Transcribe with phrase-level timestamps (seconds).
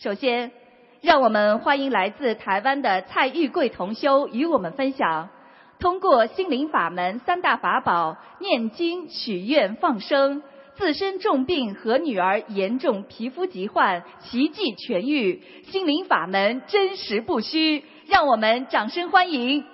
[0.00, 0.50] 首先，
[1.02, 5.28] 让我们欢迎来自台湾的蔡玉贵同修与我们分享，
[5.78, 10.42] 通过心灵法门三大法宝念经、许愿、放生，
[10.76, 19.66] 自身重病和女儿严重皮肤疾患奇迹痊愈，心灵法门真实不虚，让我们掌声欢迎。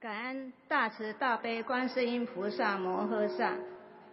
[0.00, 0.52] 感恩
[0.84, 3.56] 大慈大悲观世音菩萨摩诃萨，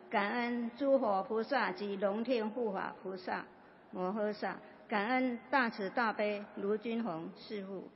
[0.09, 3.45] 感恩诸佛菩萨及龙天护法菩萨
[3.91, 4.55] 摩诃萨，
[4.87, 7.89] 感恩大慈大悲卢君宏师父，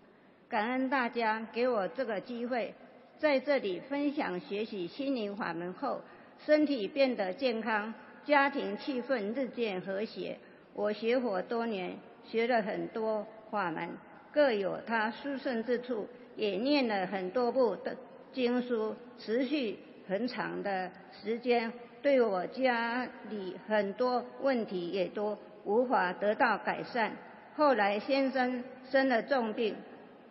[0.50, 2.76] 感恩大家给我这个机会，
[3.18, 6.02] 在这里分享学习心灵法门后，
[6.46, 7.94] 身体变得健康，
[8.26, 10.38] 家庭气氛日渐和谐。
[10.74, 11.96] 我学佛多年，
[12.26, 13.90] 学了很多法门，
[14.34, 16.06] 各有它殊胜之处。
[16.38, 17.96] 也念了很多部的
[18.36, 20.92] 经书，持续很长的
[21.24, 27.14] 时间，对我家里很多问题也都无法得到改善。
[27.56, 29.74] 后来先生生了重病，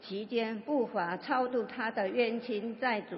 [0.02, 3.16] 期间不乏超度他的冤亲债主，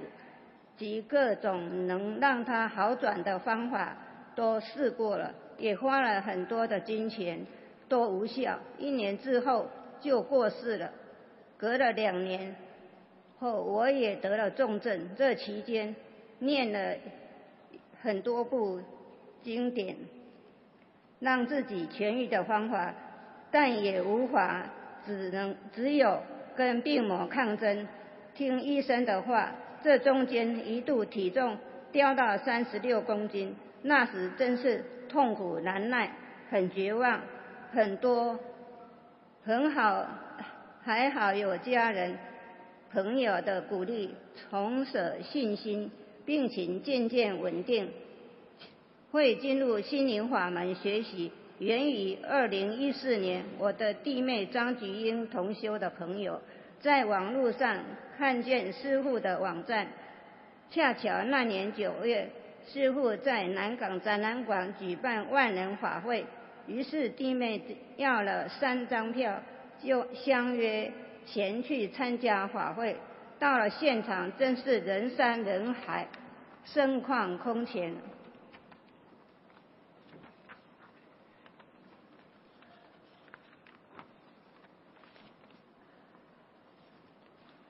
[0.76, 3.96] 及各种能让他好转的方法
[4.36, 7.44] 都试过了，也花了很多的金钱，
[7.88, 8.56] 都无效。
[8.78, 9.66] 一年之后
[10.00, 10.92] 就过世了，
[11.56, 12.54] 隔了两年。
[13.38, 15.94] 后我也得了重症，这期间
[16.38, 16.96] 念了
[18.02, 18.80] 很多部
[19.42, 19.96] 经典，
[21.20, 22.94] 让自己痊愈的方法，
[23.50, 24.66] 但也无法，
[25.04, 26.22] 只能只有
[26.56, 27.86] 跟病魔抗争，
[28.34, 29.52] 听医生的话。
[29.84, 31.58] 这中间一度体重
[31.92, 36.10] 掉到三十六公斤，那时真是痛苦难耐，
[36.50, 37.20] 很绝望，
[37.72, 38.36] 很多
[39.44, 40.04] 很好，
[40.82, 42.18] 还好有家人。
[42.92, 44.10] 朋友的鼓励，
[44.50, 45.90] 重拾信心，
[46.24, 47.88] 病情渐渐稳定。
[49.12, 56.40] 会进入心灵法门学习，源于二零一四年，我的弟妹张菊英同修的朋友，
[56.80, 57.78] 在网络上
[58.18, 59.88] 看见师傅的网站，
[60.70, 62.28] 恰巧那年九月，
[62.68, 66.26] 师傅在南港展览馆举办万人法会，
[66.66, 67.62] 于是弟妹
[67.96, 69.40] 要了三张票，
[69.82, 70.92] 就相约。
[71.26, 72.96] 前去参加法会，
[73.38, 76.06] 到了现场真是人山人海，
[76.64, 77.94] 盛况空前。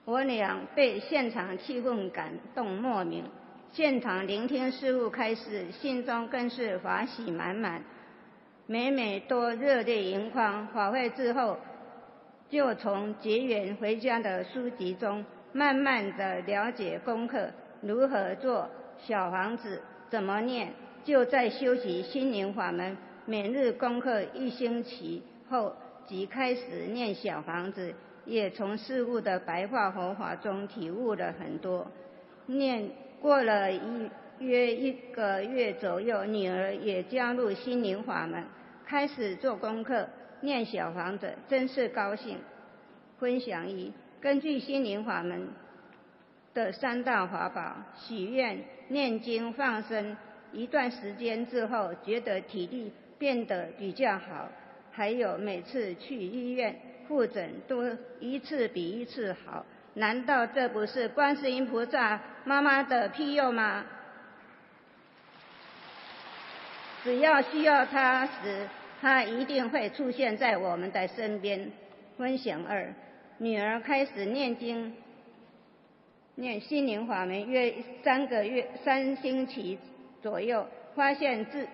[0.05, 3.25] 我俩被现场气氛感动莫名，
[3.73, 7.83] 现场聆听师父开示，心中更是法喜满满，
[8.67, 10.67] 每每都热泪盈眶。
[10.67, 11.57] 法会之后。
[12.49, 17.49] 就从结缘回家的书籍中，慢慢的了解功课
[17.81, 20.71] 如何做小房子，怎么念。
[21.03, 25.73] 就在修习心灵法门，每日功课一星期后，
[26.05, 27.93] 即开始念小房子，
[28.25, 31.89] 也从事物的白话佛法中体悟了很多。
[32.45, 32.89] 念
[33.21, 34.09] 过了一
[34.39, 38.43] 约一个月左右，女儿也加入心灵法门，
[38.85, 40.07] 开始做功课。
[40.41, 42.37] 念小房子真是高兴。
[43.19, 45.47] 分享一，根据心灵法门
[46.53, 50.15] 的三大法宝，许愿、念经、放生，
[50.51, 54.47] 一段时间之后，觉得体力变得比较好。
[54.91, 57.83] 还有每次去医院复诊，都
[58.19, 59.65] 一次比一次好。
[59.95, 63.83] 难道这不是观世音菩萨妈妈的庇佑吗？
[67.03, 68.67] 只要需要他时。
[68.99, 71.71] 他一定会出现在我们的身边。
[72.17, 72.91] 分享二，
[73.37, 74.91] 女儿开始念经，
[76.33, 77.71] 念心灵法门约
[78.03, 79.77] 三个月、三星期
[80.19, 80.65] 左右，
[80.95, 81.67] 发现自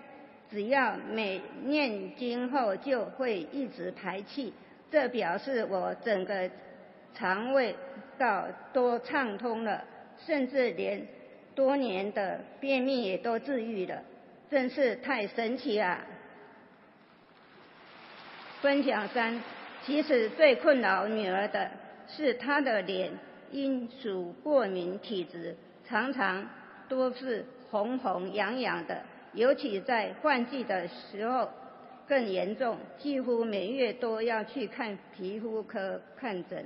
[0.51, 4.53] 只要每念经后就会一直排气，
[4.91, 6.49] 这表示我整个
[7.16, 7.73] 肠胃
[8.17, 9.81] 道都畅通了，
[10.26, 11.08] 甚至连
[11.55, 14.03] 多年的便秘也都治愈了，
[14.52, 15.99] 真是太神奇了。
[18.64, 19.38] 分享三，
[19.86, 21.70] 其实最困扰女儿的
[22.08, 23.12] 是她的脸
[23.52, 25.54] 因属过敏体质，
[25.86, 26.48] 常常
[26.88, 31.50] 都是红红痒痒的，尤其在换季的时候
[32.08, 36.66] 更严重，几乎每月都要去看皮肤科看诊。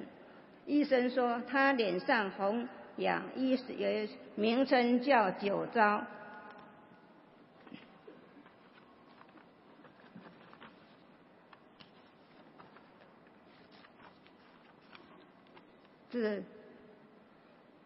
[0.68, 2.68] 医生说她脸上红
[2.98, 6.04] 痒，医有名称叫酒糟。
[16.12, 16.44] 是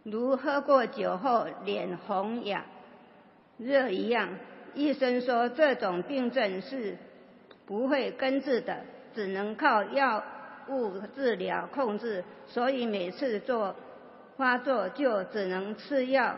[0.04, 2.64] 如喝过酒后脸红痒、
[3.58, 4.30] 热一样。
[4.74, 6.98] 医生说这种病症是
[7.66, 8.78] 不会根治的，
[9.14, 10.24] 只能靠药
[10.70, 13.76] 物治疗控制，所以每次做
[14.38, 16.36] 发作就只能吃药、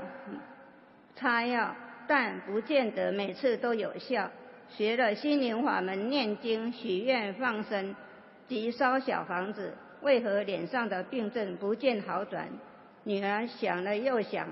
[1.15, 1.75] 擦药，
[2.07, 4.31] 但不见得每次都有效。
[4.69, 7.95] 学了心灵法门、念经、许愿、放生
[8.47, 12.47] 及烧小房子，为何脸上的病症不见好转？
[13.05, 14.47] 女儿想了又想，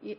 [0.00, 0.16] 原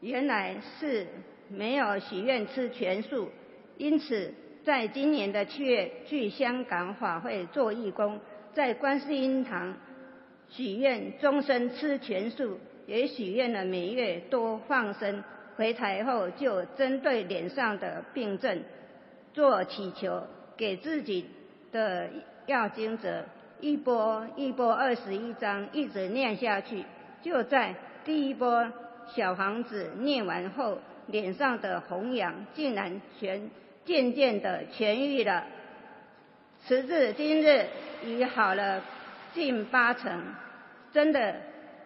[0.00, 1.06] 原来是
[1.48, 3.28] 没有许愿吃全素，
[3.76, 4.32] 因此
[4.64, 8.20] 在今年的七月去香港法会做义工，
[8.54, 9.76] 在观世音堂
[10.48, 15.22] 许愿终身吃全素，也许愿了每月多放生。
[15.56, 18.62] 回台后就针对脸上的病症
[19.34, 20.22] 做祈求，
[20.56, 21.26] 给自己
[21.70, 22.08] 的
[22.50, 23.24] 要经者
[23.60, 26.84] 一波一波二十一章，一直念下去。
[27.22, 27.72] 就在
[28.04, 28.66] 第一波
[29.06, 30.76] 小房子念完后，
[31.06, 33.48] 脸上的红痒竟然全
[33.84, 35.44] 渐渐的痊愈了。
[36.66, 37.66] 时至今日，
[38.04, 38.82] 已好了
[39.32, 40.20] 近八成，
[40.92, 41.36] 真的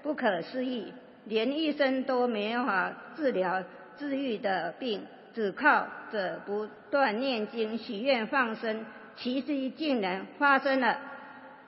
[0.02, 0.94] 不可思议。
[1.26, 3.62] 连医生都没法治疗
[3.98, 8.82] 治愈的病，只靠着不断念经、许愿、放生，
[9.16, 10.98] 奇迹竟然发生了。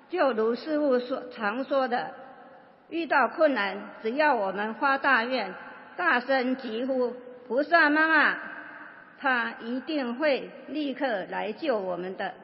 [0.08, 2.12] 就如师父说常说的，
[2.88, 5.52] 遇到困难，只要我们发大愿、
[5.96, 7.12] 大声疾呼
[7.48, 8.38] “菩萨妈妈”，
[9.18, 12.34] 他一定会立刻来救我们的。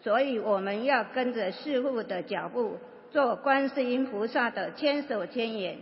[0.00, 2.78] 所以我们要跟着师父的脚步，
[3.10, 5.78] 做观世音菩萨的千手千眼。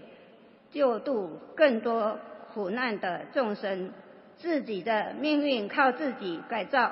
[0.73, 2.19] 救度更多
[2.53, 3.91] 苦难的众生，
[4.37, 6.91] 自己的命运靠自己改造。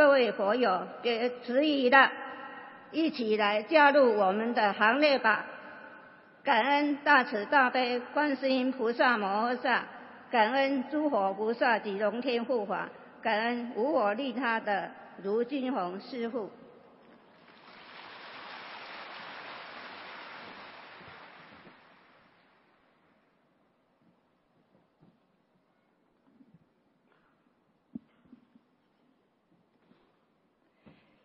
[0.00, 2.10] 各位佛友，别迟疑了，
[2.90, 5.44] 一起来加入我们的行列吧！
[6.42, 9.84] 感恩大慈大悲观世音菩萨摩诃萨，
[10.30, 12.88] 感恩诸佛菩萨及龙天护法，
[13.20, 14.90] 感恩无我利他的
[15.22, 16.50] 卢金红师父。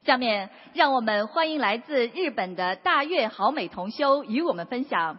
[0.06, 5.18] 下面，让我们欢迎来自日本的大月好美同修与我们分享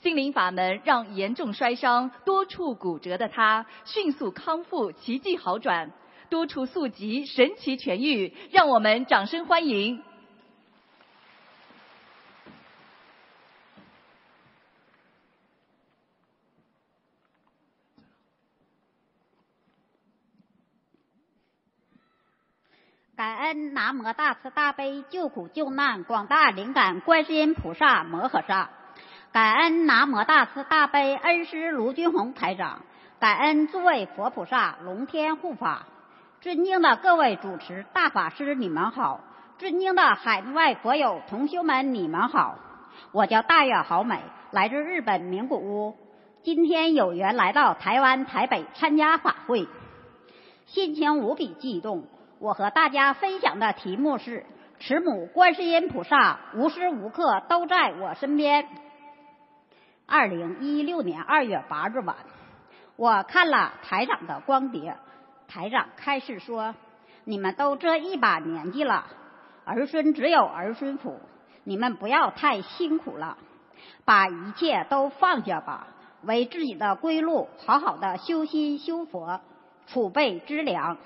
[0.00, 5.92] 心灵法门，让严重摔伤、多处骨折的他迅速康复，奇迹好转，
[6.30, 8.32] 多处宿疾神奇痊愈。
[8.50, 10.02] 让我们掌声欢迎。
[23.24, 28.68] 感恩南无大慈大悲救苦救难广大灵感观世音菩萨摩诃萨，
[29.32, 32.82] 感恩南无大慈大悲恩师卢军宏台长，
[33.18, 35.86] 感恩诸位佛菩萨龙天护法，
[36.42, 39.20] 尊敬的各位主持大法师你们好，
[39.56, 42.58] 尊敬的海内外佛友同修们你们好，
[43.10, 45.96] 我叫大月好美，来自日本名古屋，
[46.42, 49.66] 今天有缘来到台湾台北参加法会，
[50.66, 52.04] 心情无比激动。
[52.44, 54.44] 我和大家分享的题目是：
[54.78, 58.68] 慈母观世音菩萨无时无刻都在我身边。
[60.04, 62.16] 二零一六年二月八日晚，
[62.96, 64.94] 我看了台长的光碟，
[65.48, 66.74] 台长开始说
[67.24, 69.06] ：“你们都这一把年纪了，
[69.64, 71.18] 儿孙只有儿孙福，
[71.62, 73.38] 你们不要太辛苦了，
[74.04, 75.86] 把一切都放下吧，
[76.20, 79.40] 为自己的归路好好的修心修佛，
[79.86, 80.98] 储备资粮。”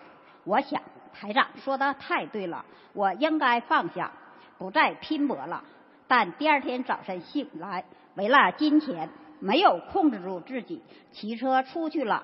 [0.42, 0.82] 我想。
[1.20, 4.12] 台长说的太对了，我应该放下，
[4.56, 5.64] 不再拼搏了。
[6.06, 7.84] 但第二天早晨醒来，
[8.14, 9.08] 为了金钱，
[9.40, 12.22] 没有控制住自己，骑车出去了。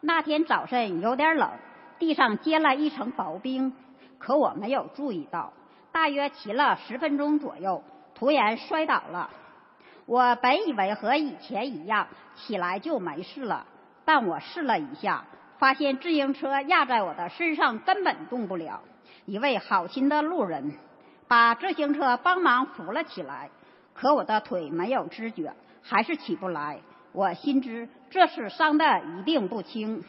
[0.00, 1.50] 那天早晨有点冷，
[1.98, 3.74] 地上结了一层薄冰，
[4.18, 5.52] 可我没有注意到。
[5.92, 9.28] 大约骑了十分钟左右，突然摔倒了。
[10.06, 13.66] 我本以为和以前一样，起来就没事了，
[14.06, 15.26] 但我试了一下。
[15.64, 18.82] 发现自行车压在我的身上根本动不了，
[19.24, 20.74] 一位好心的路人
[21.26, 23.48] 把自行车帮忙扶了起来，
[23.94, 26.80] 可我的腿没有知觉，还是起不来。
[27.12, 30.04] 我心知这是伤的一定不轻，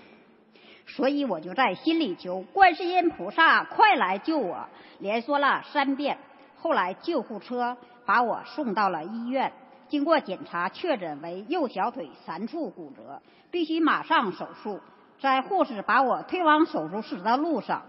[0.87, 4.67] 所以我就在心里求观世音菩萨快来救我，
[4.99, 6.17] 连说了三遍。
[6.57, 9.53] 后来救护车把我送到了医院，
[9.87, 13.21] 经过检查确诊为右小腿三处骨折，
[13.51, 14.81] 必须马上手术。
[15.19, 17.83] 在护士把我推往手术室的路上，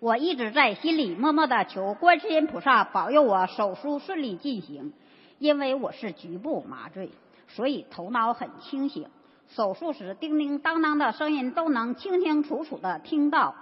[0.00, 4.92] 我一直在心里默默的求观世音菩萨保佑我手术顺利进行，
[5.38, 7.10] 因为我是局部麻醉，
[7.48, 9.08] 所以头脑很清醒。
[9.48, 13.54] 手术时叮叮当当的声音都能清清楚楚的听到。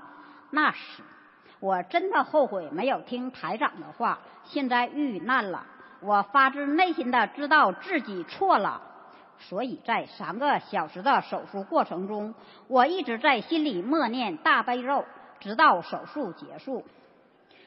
[0.50, 1.02] 那时，
[1.60, 4.18] 我真的后悔没有听台长的话。
[4.44, 5.66] 现在遇难了，
[6.00, 8.80] 我发自内心的知道自己错了。
[9.38, 12.34] 所以在三个小时的手术过程中，
[12.68, 15.04] 我一直在心里默念大悲咒。
[15.38, 16.82] 直到手术结束，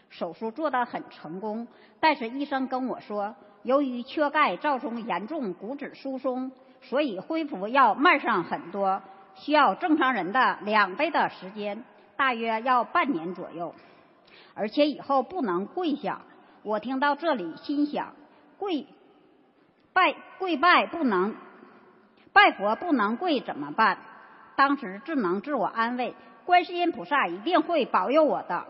[0.10, 1.68] 手术做得很成功，
[2.00, 9.04] 但是医生跟我说，由于缺钙造成严重骨质疏松，所以恢复要慢上很多，
[9.36, 11.84] 需要正常人的两倍的时间，
[12.18, 13.76] 大约要半年左右，
[14.56, 16.24] 而且以后不能跪下。
[16.64, 18.16] 我听到这里，心想，
[18.58, 18.88] 跪
[19.94, 21.36] 拜跪拜不能，
[22.34, 23.98] 拜佛不能跪怎么办？
[24.56, 26.16] 当时只能自我安慰。
[26.46, 28.66] 观世音菩萨一定会保佑我的。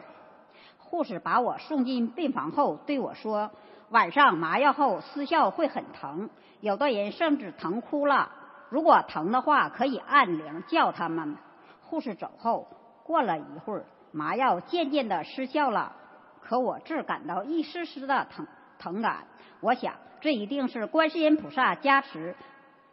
[0.78, 3.52] 护士把我送进病房后对我说
[3.90, 8.32] ：“晚上麻药后失效会很疼，有的人甚至疼哭了。
[8.70, 11.38] 如果疼的话，可以按铃叫他们。”
[11.82, 12.68] 护士走后，
[13.04, 15.94] 过了一会儿，麻药渐渐的失效了，
[16.42, 18.46] 可我只感到一丝丝的疼
[18.78, 19.24] 疼感。
[19.62, 22.36] 我想，这一定是观世音菩萨加持，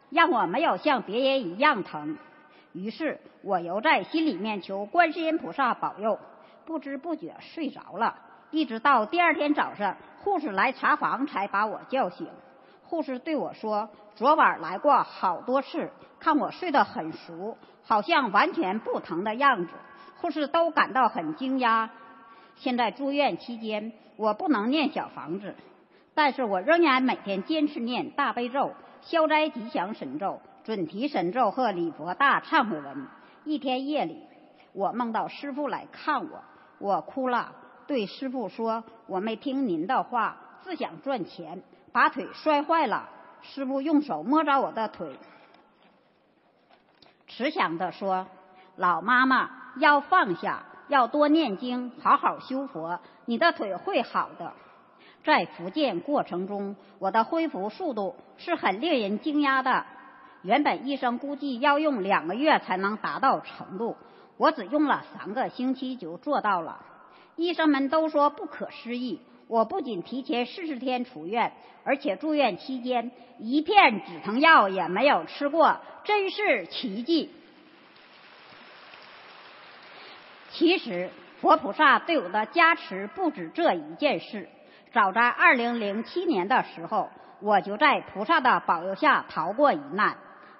[0.09, 2.17] 让我没有像别人一样疼。
[2.73, 6.19] 于是我又在心里面求观世音菩萨保佑，
[6.65, 8.15] 不知不觉睡着了，
[8.51, 12.27] 一直到第二天早上，护士来查房才把我叫醒。
[12.83, 19.73] 护士对我说：“昨晚来过好多次，看我睡得很熟，好像完全不疼的样子。”
[20.21, 21.89] 护士都感到很惊讶。
[22.55, 25.53] 现在住院期间，我不能念小房子，
[26.15, 28.71] 但是我仍然每天坚持念大悲咒、
[29.07, 30.41] 消灾吉祥神咒。
[30.65, 33.07] 准提神咒和礼佛大忏悔文。
[33.45, 34.21] 一天夜里，
[34.73, 36.43] 我梦到师傅来看我，
[36.77, 37.53] 我哭了，
[37.87, 40.35] 对师傅说：“我没听您的话，
[40.65, 43.07] 只想赚钱，把腿摔坏了。”
[43.41, 45.15] 师傅用手摸着我的腿，
[47.29, 48.27] 慈祥的说
[48.75, 54.51] ：“老妈妈要放下，要多念经，好好修佛，你的腿会好的。”
[55.27, 59.85] 在复健过程中，我的恢复速度是很令人惊讶的。
[60.41, 63.97] 原本医生估计要用两个月才能达到程度，
[64.37, 66.79] 我只用了三个星期就做到了。
[67.35, 69.19] 医生们都说不可思议。
[69.49, 71.51] 我不仅提前四十天出院，
[71.83, 77.29] 而且住院期间一片止疼药也没有吃过，真是奇迹。
[80.51, 81.09] 其实
[81.41, 84.47] 佛菩萨对我的加持不止这一件事。
[84.93, 90.17] 早在二零零七年的时候，我就在菩萨的保佑下逃过一难。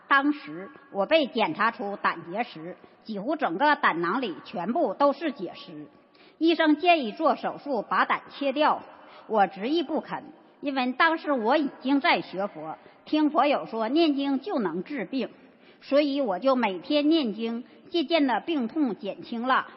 [0.08, 5.88] 当时我被检查出胆结石，几乎整个胆囊里全部都是结石。
[6.38, 8.82] 医生建议做手术把胆切掉，
[9.28, 10.24] 我执意不肯，
[10.62, 15.30] 因为当时我已经在学佛，听佛友说念经就能治病，
[15.82, 19.68] 所以我就每天念经，渐渐的病痛减轻了。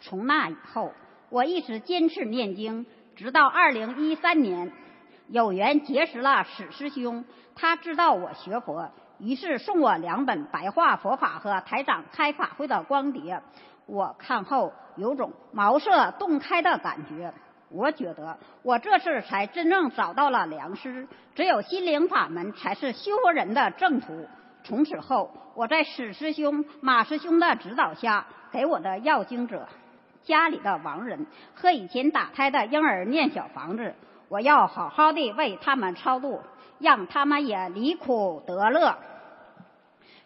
[0.00, 0.92] 从那以后，
[1.30, 4.70] 我一直坚持念经，直到二零一三年，
[5.28, 8.90] 有缘结识了史师兄，他知道我学佛。
[9.18, 13.40] 于是送我两本白话佛法和台长开法会的光碟，
[13.86, 17.32] 我看后有种茅塞顿开的感觉。
[17.70, 24.28] 我觉得我这次才真正找到了良师，只有心灵法门才是修佛人的正途。
[24.62, 29.66] 从此后，我在史师兄、马师兄的指导下，给我的要经者、
[30.26, 33.94] 家里的亡人和以前打胎的婴儿念小房子，
[34.28, 36.42] 我要好好的为他们超度。
[36.78, 38.98] 让他们也离苦得乐。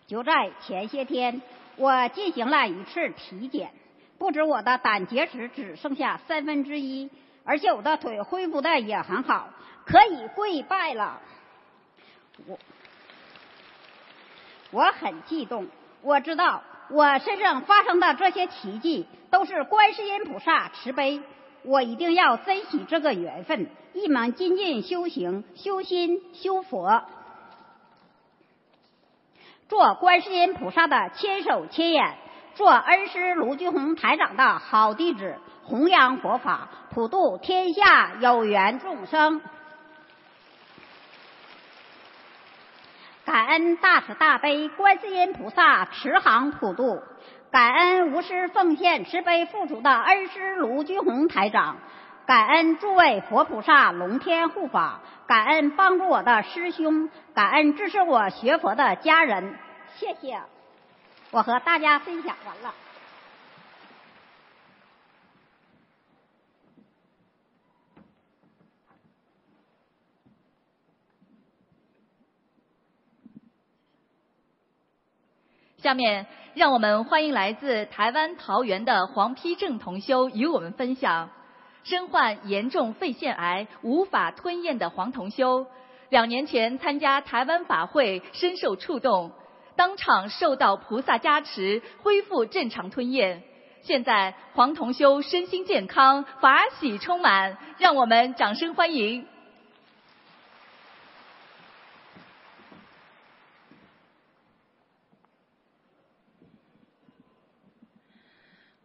[0.09, 1.40] 就在前些天，
[1.76, 3.71] 我进行了一次体检，
[4.19, 7.09] 不止我的胆结石只剩下三分之一，
[7.45, 9.50] 而且我的腿恢复的也很好，
[9.87, 11.21] 可以跪拜了。
[12.49, 12.59] 我
[14.73, 15.69] 我很激动，
[16.02, 21.23] 我知道我身上发生的这些奇迹都是观世音菩萨慈悲。
[21.62, 27.02] 我一定要珍惜这个缘分，一门精进修行、修心、修佛，
[29.68, 32.16] 做观世音菩萨的千手千眼，
[32.54, 39.42] 做恩师卢俊宏台长的好弟子，弘扬佛法，普度天下有缘众生。
[43.30, 47.00] 感恩大慈大悲观世音菩萨慈航普渡。
[47.52, 51.76] 感恩无私奉献、慈悲付出的恩师卢军宏台长，
[52.26, 59.56] 感恩诸位佛菩萨龙天护法，感恩帮助我的师兄，感恩支持我学佛的家人，
[59.94, 60.40] 谢谢。
[61.30, 62.75] 我和大家分享完了。
[75.82, 81.30] 下面，让我们欢迎来自台湾桃园的黄丕正同修与我们分享。
[81.84, 85.66] 身患严重肺腺癌、无法吞咽的黄同修，
[86.10, 89.32] 两年前参加台湾法会，深受触动，
[89.75, 93.42] 当场受到菩萨加持，恢复正常吞咽。
[93.80, 99.26] 现在黄同修身心健康，法喜充满，让我们掌声欢迎。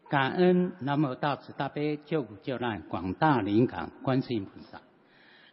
[0.08, 4.80] 感恩南无大慈大悲救苦救难广大灵感观世音菩萨，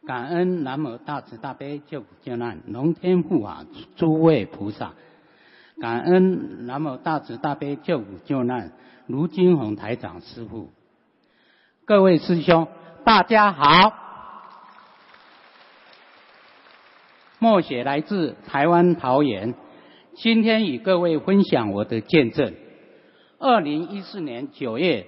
[0.07, 3.65] 感恩南无大慈大悲救苦救难龙天护法
[3.97, 4.93] 诸位菩萨，
[5.81, 8.73] 感恩南无大慈大悲救苦救难
[9.07, 10.71] 卢金红台长师父，
[11.87, 12.69] 各位师兄
[13.05, 13.95] 大家好，
[17.39, 19.55] 默写来自台湾桃园，
[20.15, 22.55] 今天与各位分享我的见证。
[23.43, 25.05] 二零一四年九月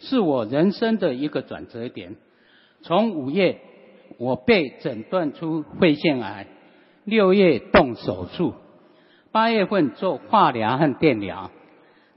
[0.00, 2.16] 是我人生的一个转折点。
[2.82, 3.60] 从五月
[4.18, 6.48] 我被诊断出肺腺癌，
[7.04, 8.54] 六月动手术，
[9.30, 11.52] 八月份做化疗和电疗，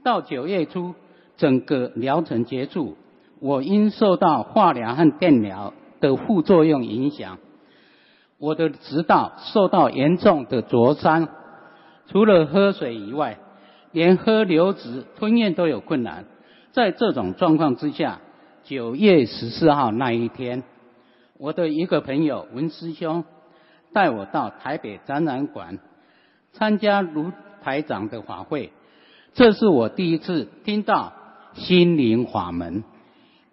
[0.02, 0.96] 到九月初
[1.36, 2.96] 整个疗程结束，
[3.38, 7.38] 我因受到化疗和电疗的副作用影响，
[8.38, 11.28] 我的食道受到严重的灼伤，
[12.08, 13.38] 除了喝水以外。
[13.92, 16.24] 连喝流质、吞咽都有困难，
[16.72, 18.20] 在这种状况之下，
[18.62, 20.62] 九月十四号那一天，
[21.38, 23.24] 我的一个朋友文师兄
[23.92, 25.80] 带我到台北展览馆
[26.52, 27.32] 参加卢
[27.62, 28.70] 台长的法会，
[29.34, 31.12] 这是我第一次听到
[31.54, 32.84] 心灵法门，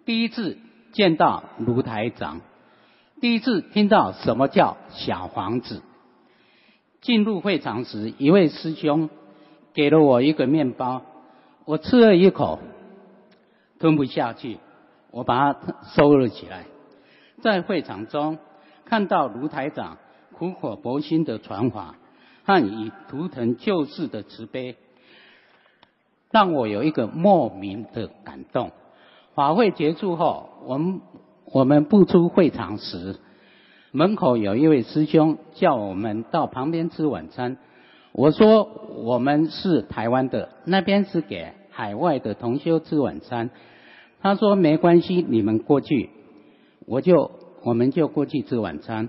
[0.04, 0.58] 第一次
[0.92, 2.40] 见到卢台长，
[3.20, 5.82] 第一次听到什么叫小房子。
[7.00, 9.10] 进入会场时，一位师兄。
[9.78, 11.02] 给了我一个面包，
[11.64, 12.58] 我吃了一口，
[13.78, 14.58] 吞不下去，
[15.12, 16.64] 我把它收了起来。
[17.42, 18.38] 在会场中
[18.84, 19.98] 看到卢台长
[20.36, 21.94] 苦口婆心的传法
[22.42, 24.74] 和以图腾救世的慈悲，
[26.32, 28.72] 让我有一个莫名的感动。
[29.36, 31.00] 法会结束后，我们
[31.44, 33.20] 我们步出会场时，
[33.92, 37.58] 门口有一位师兄叫我们到旁边吃晚餐。
[38.18, 38.64] 我说
[39.04, 43.50] 我们是台湾的，那边是给海外的同修吃晚餐。
[44.20, 46.10] 他说没关系，你们过去，
[46.84, 47.30] 我就
[47.62, 49.08] 我们就过去吃晚餐。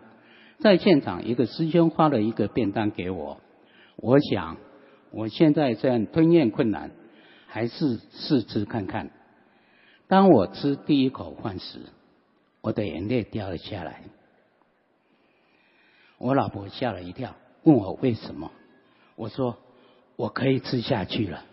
[0.59, 3.39] 在现场，一个师兄发了一个便当给我。
[3.95, 4.57] 我想
[5.09, 6.91] 我现在这样吞咽困难，
[7.47, 9.09] 还是试吃看看。
[10.07, 11.79] 当我吃第一口饭时，
[12.61, 14.03] 我的眼泪掉了下来。
[16.19, 18.51] 我老婆吓了一跳，问我为什么。
[19.19, 19.57] 我说
[20.15, 21.43] 我可以吃下去了。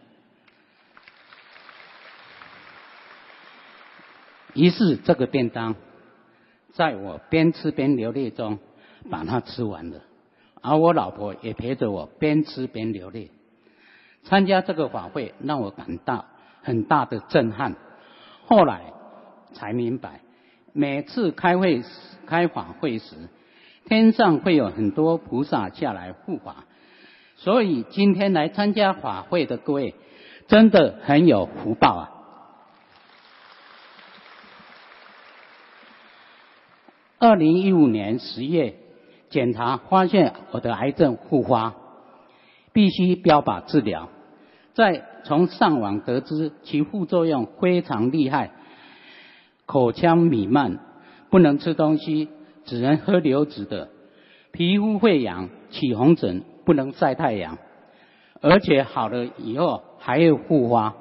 [4.55, 5.75] 于是这个便当，
[6.75, 8.61] 在我边吃边流泪中
[9.11, 10.03] 把它吃完了，
[10.63, 13.33] 而我老婆也陪着我边吃边流泪。
[14.23, 16.27] 参加这个法会让我感到
[16.63, 17.75] 很大的震撼。
[18.47, 18.93] 后来
[19.55, 20.21] 才明白，
[20.73, 21.83] 每次开会
[22.27, 23.17] 开法会时，
[23.87, 26.65] 天上会有很多菩萨下来护法。
[27.47, 29.95] 所以今天来参加法会的各位，
[30.49, 32.11] 真的很有福报啊！
[37.21, 38.75] 二零一五年十月
[39.31, 41.75] 检查发现我的癌症复发，
[42.73, 44.09] 必须标靶治疗。
[44.75, 48.51] 再从上网得知其副作用非常厉害，
[49.67, 50.81] 口腔弥漫，
[51.31, 52.29] 不能吃东西，
[52.65, 53.91] 只能喝流质的，
[54.51, 56.43] 皮肤溃疡，起红疹。
[56.67, 57.57] 不能晒太阳，
[58.43, 60.95] 而且好了以后还会复发。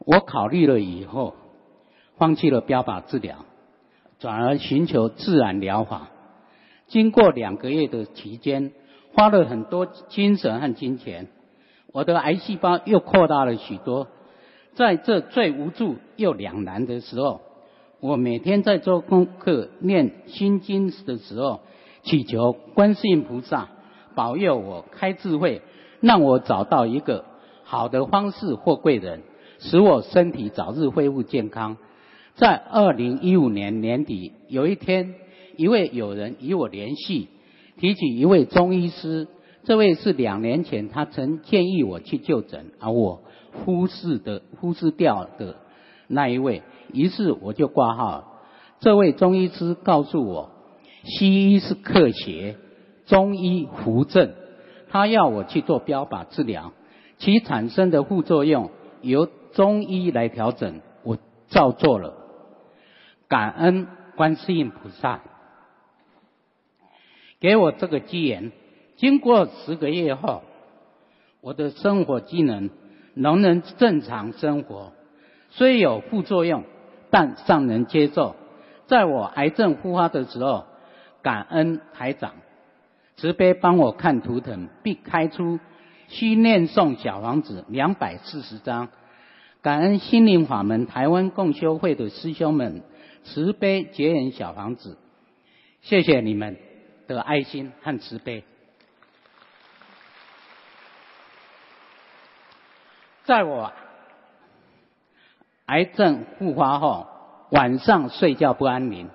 [0.00, 1.34] 我考虑了以后，
[2.16, 3.46] 放弃了标靶治疗，
[4.18, 6.08] 转而寻求自然疗法。
[6.88, 8.72] 经过两个月的期间，
[9.14, 11.28] 花了很多精神和金钱，
[11.92, 14.08] 我的癌细胞又扩大了许多。
[14.74, 17.40] 在这最无助又两难的时候，
[18.00, 21.60] 我每天在做功课、念心经的时候，
[22.02, 23.68] 祈求观世音菩萨。
[24.14, 25.62] 保佑我开智慧，
[26.00, 27.24] 让我找到一个
[27.64, 29.22] 好的方式或贵人，
[29.58, 31.76] 使我身体早日恢复健康。
[32.34, 35.14] 在二零一五年年底，有一天，
[35.56, 37.28] 一位友人与我联系，
[37.78, 39.28] 提起一位中医师。
[39.62, 43.22] 这位是两年前他曾建议我去就诊，而我
[43.52, 45.56] 忽视的忽视掉的
[46.06, 46.62] 那一位。
[46.92, 48.42] 于是我就挂号。
[48.80, 50.50] 这位中医师告诉我，
[51.04, 52.56] 西医是科学。
[53.06, 54.32] 中医扶正，
[54.90, 56.72] 他要我去做标靶治疗，
[57.18, 58.70] 其产生的副作用
[59.02, 62.14] 由中医来调整，我照做了。
[63.28, 63.86] 感恩
[64.16, 65.20] 观世音菩萨
[67.40, 68.52] 给我这个机缘。
[68.96, 70.42] 经过十个月后，
[71.40, 72.70] 我的生活机能
[73.14, 74.92] 仍能正常生活，
[75.50, 76.62] 虽有副作用，
[77.10, 78.36] 但尚能接受。
[78.86, 80.64] 在我癌症复发的时候，
[81.22, 82.34] 感恩台长
[83.16, 85.60] 慈悲帮我看图腾，并开出
[86.08, 88.88] 需念诵小王子两百四十张。
[89.62, 92.82] 感恩心灵法门台湾共修会的师兄们
[93.22, 94.98] 慈悲结缘小房子，
[95.80, 96.58] 谢谢你们
[97.06, 98.44] 的爱心和慈悲。
[103.24, 103.72] 在我
[105.64, 107.06] 癌症复发后，
[107.50, 109.08] 晚上睡觉不安宁，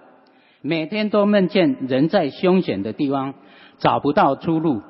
[0.62, 3.36] 每天都梦见人在凶险的地方
[3.80, 4.82] 找不到出路。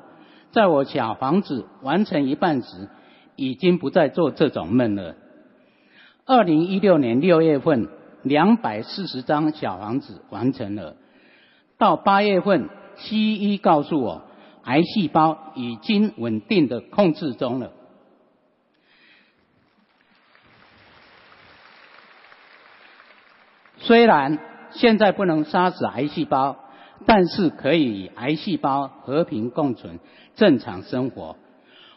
[0.52, 2.88] 在我小房子完成一半时，
[3.36, 5.14] 已经不再做这种梦了。
[6.26, 7.88] 二零一六年六月份，
[8.22, 10.96] 两百四十张小房子完成了。
[11.78, 14.22] 到八月份，西医告诉我，
[14.64, 17.72] 癌细胞已经稳定的控制中了。
[23.78, 24.38] 虽然
[24.72, 26.56] 现在不能杀死癌细胞，
[27.06, 29.98] 但是可以与癌细胞和平共存，
[30.34, 31.36] 正常生活。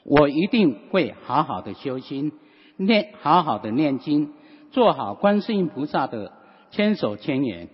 [0.05, 2.31] 我一定会好好的修心，
[2.77, 4.31] 念好好的念经，
[4.71, 6.31] 做好观世音菩萨的
[6.71, 7.69] 千手千眼，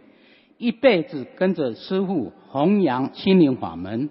[0.58, 4.10] 一辈子跟着师父弘扬心灵法门，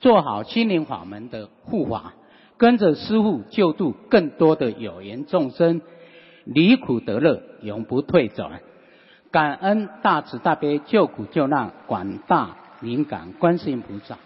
[0.00, 2.14] 做好心灵法门的护法，
[2.56, 5.80] 跟着师父救度更多的有缘众生，
[6.44, 8.60] 离苦得乐，永不退转。
[9.32, 14.18] 感恩大慈大悲救苦救难广大灵感观世音菩萨，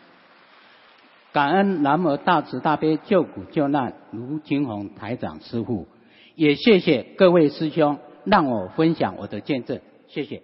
[1.32, 5.86] 感恩南无大慈大悲救苦救难卢金红台长师父，
[6.34, 10.42] 也谢谢各位师兄让我分享我的见证，谢谢。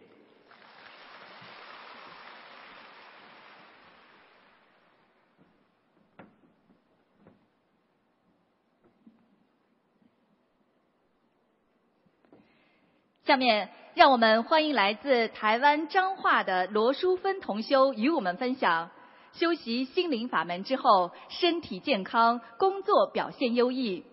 [13.25, 13.82] 下面。
[13.95, 18.89] 让我们欢迎来自台湾彰化的罗淑芬同修与我们分享
[19.35, 24.05] 修习心灵法门之后，身体健康，工作表现优异。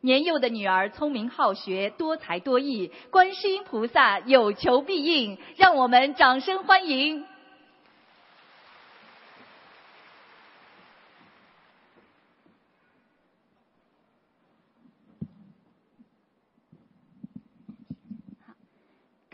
[0.00, 7.26] 年幼的女儿聪明好学，多才多艺，观世音菩萨有求必应，让我们掌声欢迎。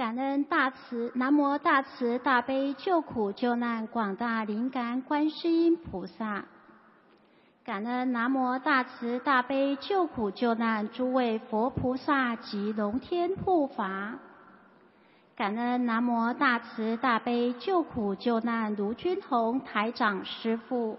[0.05, 6.45] 感恩大慈南无大慈大悲救苦救难广大灵感观世音菩萨，
[7.65, 14.19] 感恩南无大慈大悲救苦救难诸位佛菩萨及龙天护法，
[15.37, 20.99] 感恩南无大慈大悲救苦救难卢军宏台长师父。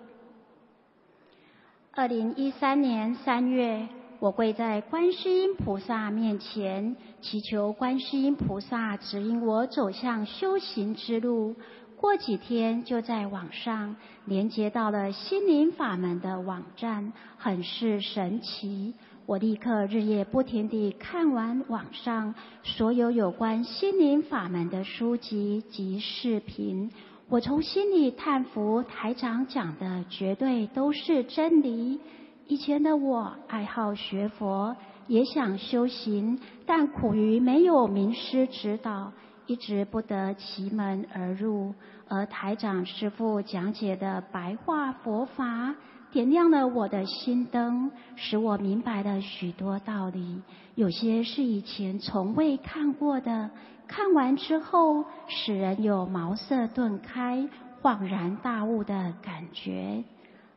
[1.93, 3.87] 二零一三年三月。
[4.19, 11.55] 我跪在观世音菩萨面前，祈求观世音菩萨指引我走向修行之路。
[11.97, 18.93] 过几天就在网上连接到了心灵法门的网站，很是神奇。
[19.25, 26.91] 我立刻日夜不停地看完网上所有有关心灵法门的书籍及视频，
[27.27, 31.99] 我从心里叹服，台长讲的绝对都是真理。
[32.47, 34.75] 以前的我爱好学佛，
[35.07, 39.11] 也想修行，但苦于没有名师指导，
[39.47, 41.73] 一直不得其门而入。
[42.07, 45.73] 而台长师父讲解的白话佛法，
[46.11, 50.43] 点亮了我的心灯，使我明白了许多道理。
[50.75, 53.49] 有些是以前从未看过的，
[53.87, 57.49] 看完之后，使人有茅塞顿开、
[57.81, 60.03] 恍然大悟的感觉。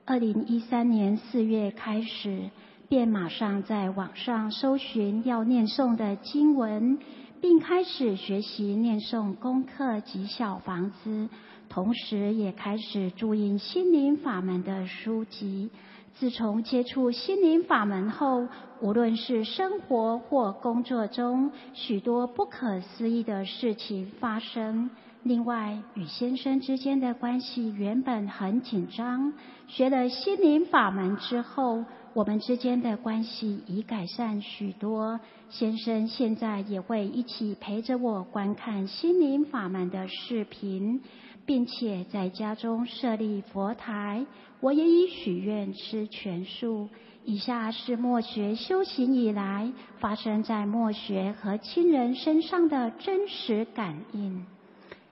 [0.09, 2.49] 二零一三年四月开始，
[2.89, 6.99] 便马上在网上搜寻要念诵的经文，
[7.43, 11.29] 并开始学习念诵功课及小房子，
[11.69, 15.69] 同时也开始注意心灵法门的书籍。
[16.15, 18.49] 自从接触心灵法门后，
[18.81, 24.89] 无论是生活或工作中，许多不可思议的事情发生。
[25.25, 29.33] 另外，与先生之间的关系原本很紧张，
[29.67, 35.21] 学了心灵法门之后，我们之间的关系已改善许多。
[35.51, 41.03] 先生现在也会一起陪着我观看心灵法门的视频，
[41.45, 44.25] 并且在家中设立佛台。
[44.61, 46.89] 我也已许愿吃全素。
[47.25, 54.47] 以下是默学修行以来发生在默学和亲人身上的真实感应。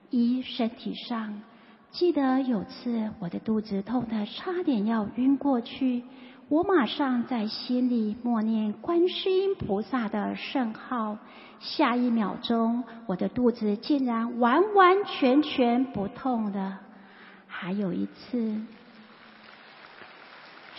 [0.09, 1.41] 一、身体上，
[1.91, 6.03] 记得有次我的肚子痛得差点要晕过去，
[6.49, 11.17] 我马上在心里默念观世音菩萨的圣号，
[11.59, 16.79] 下一秒钟我的肚子竟然完完全全不痛了。
[17.47, 18.61] 还有一次。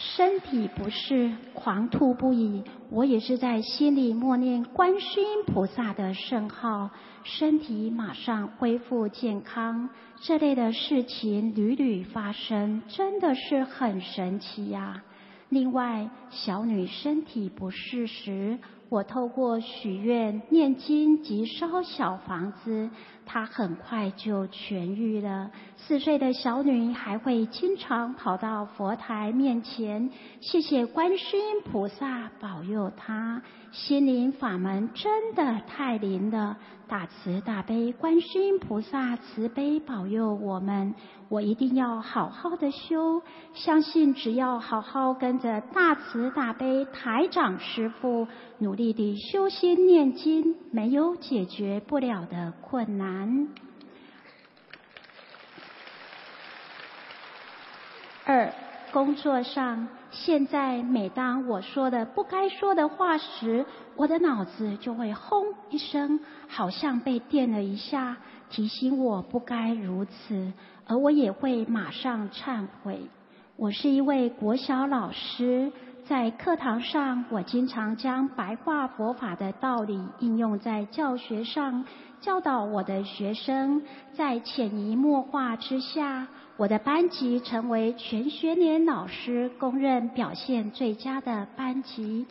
[0.01, 6.91] 身体不适，狂吐不已，我也是在心里默念观世音菩萨的圣号，
[7.25, 9.91] 身体马上恢复健康。
[10.23, 15.03] 这类的事情屡屡发生，真的是很神奇呀。
[15.49, 18.59] 另外，小女身体不适时，
[18.91, 22.89] 我透过许愿、念经及烧小房子。
[23.29, 25.51] 她很快就痊愈了。
[25.77, 30.11] 四岁的小女还会经常跑到佛台面前，
[30.41, 33.43] 谢谢观世音菩萨保佑她。
[33.71, 36.57] 心灵法门真的太灵了，
[36.89, 40.95] 大慈大悲观世音菩萨慈悲保佑我们。
[41.29, 43.21] 我一定要好好的修，
[43.53, 48.27] 相信只要好好跟着大慈大悲台长师父
[48.59, 53.18] 努力地修心念经，没有解决不了的困难。
[58.25, 58.53] 二，
[58.93, 63.65] 工作上，现在每当我说的不该说的话时，
[63.97, 68.19] 我的脑子就会轰一声，好像被电了一下，
[68.51, 70.53] 提醒我不该如此。
[70.87, 73.09] 而我也会马上忏悔。
[73.57, 75.73] 我是一位国小老师，
[76.09, 81.85] 在课堂上，我经常将白话佛法的道理应用在教学上，
[82.23, 83.83] 教导我的学生。
[84.15, 92.27] 在潜移默化之下，我的班级成为全学年老师公认表现最佳的班级。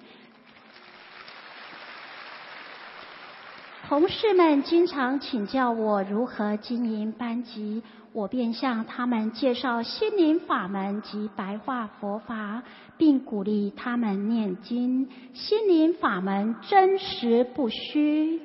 [3.88, 7.82] 同事们经常请教我如何经营班级。
[8.12, 12.64] 我便向他们介绍心灵法门及白话佛法，
[12.98, 15.08] 并鼓励他们念经。
[15.34, 18.42] 心灵法门真实不虚。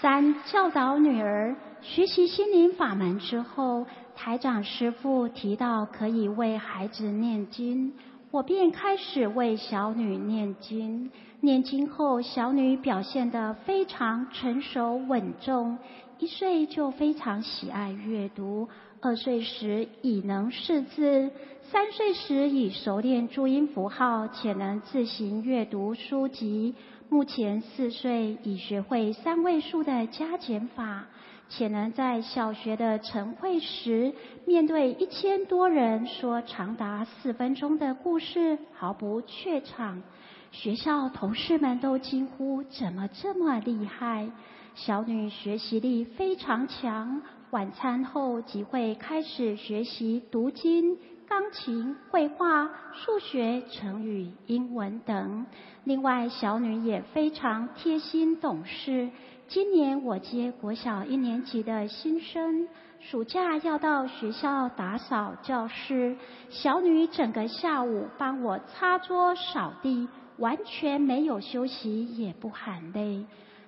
[0.00, 3.86] 三教导女儿学习心灵法门之后，
[4.16, 7.92] 台长师父提到可以为孩子念经，
[8.36, 11.10] 我便开始为小女念经。
[11.40, 15.78] 念经后，小女表现得非常成熟稳重。
[16.18, 18.68] 一岁就非常喜爱阅读，
[19.00, 21.30] 二岁时已能识字，
[21.70, 26.74] 三岁时已熟练注音符号，且能自行阅读书籍。
[27.08, 31.06] 目前四岁已学会三位数的加减法，
[31.48, 34.12] 且能在小学的晨会时，
[34.46, 40.02] 面对一千多人说长达四分钟的故事，毫不怯场。
[40.50, 44.28] 学校同事们都惊呼：怎么这么厉害？
[44.74, 55.46] 小女学习力非常强，晚餐后即会开始学习读经、钢琴、绘画、数学、成语、英文等。
[55.84, 59.10] 另外，小女也非常贴心懂事。
[59.48, 62.66] 今年我接国小一年级的新生，
[62.98, 66.16] 暑假要到学校打扫教室，
[66.50, 73.24] 小女整个下午帮我擦桌扫地，完全没有休息，也不喊累。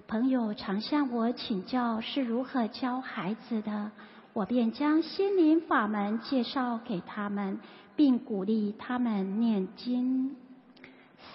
[0.09, 3.93] 朋友常向我请教是如何教孩子的，
[4.33, 7.61] 我便将心灵法门介绍给他们，
[7.95, 10.35] 并鼓励他们念经。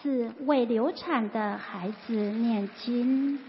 [0.01, 3.39] 四为流产的孩子念经。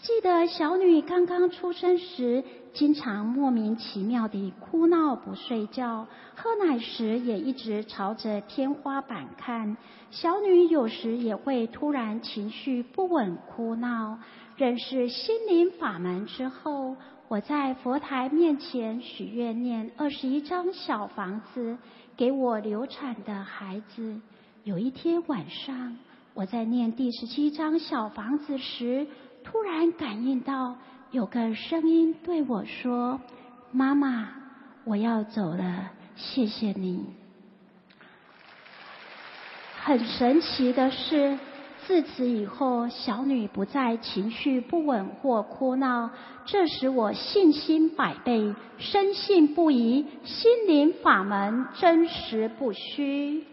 [0.00, 6.06] 记得小女刚刚出生时，经常莫名其妙地哭闹不睡觉，
[6.36, 9.76] 喝奶时也一直朝着天花板看。
[10.12, 14.20] 小女有时也会突然情绪不稳哭闹。
[14.56, 16.94] 认识心灵法门之后，
[17.26, 21.76] 我在佛台面前许愿念二十一张小房子
[22.16, 24.20] 给我流产的孩子。
[24.62, 25.96] 有一天晚上，
[26.34, 29.08] 我在念第十七张小房子时。
[29.50, 30.76] 突然感应到
[31.10, 33.18] 有个声音对我说
[33.72, 34.28] ：“妈妈，
[34.84, 37.06] 我要走了，谢谢你。”
[39.82, 41.38] 很神奇的是，
[41.86, 46.10] 自此以后，小女不再情绪不稳或哭闹，
[46.44, 53.46] 这使我信心百倍，深信不疑，心灵法门真实不虚。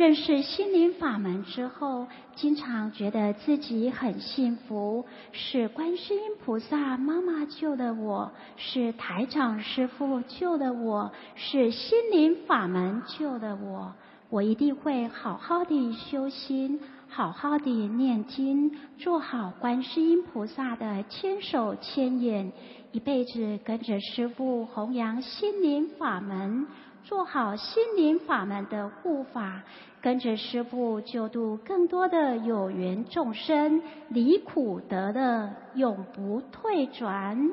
[0.00, 13.92] 认识心灵法门之后，经常觉得自己很幸福，是观世音菩萨妈妈救的我，是台长师父救的我，是心灵法门救的我。
[14.30, 22.50] 我一定会好好的修心，好好的念经，做好观世音菩萨的千手千眼，
[22.92, 26.66] 一辈子跟着师父弘扬心灵法门。
[27.02, 29.62] 做好心灵法门的护法，
[30.02, 37.50] 跟着师父救度更多的有缘众生，离苦得乐，永不退转。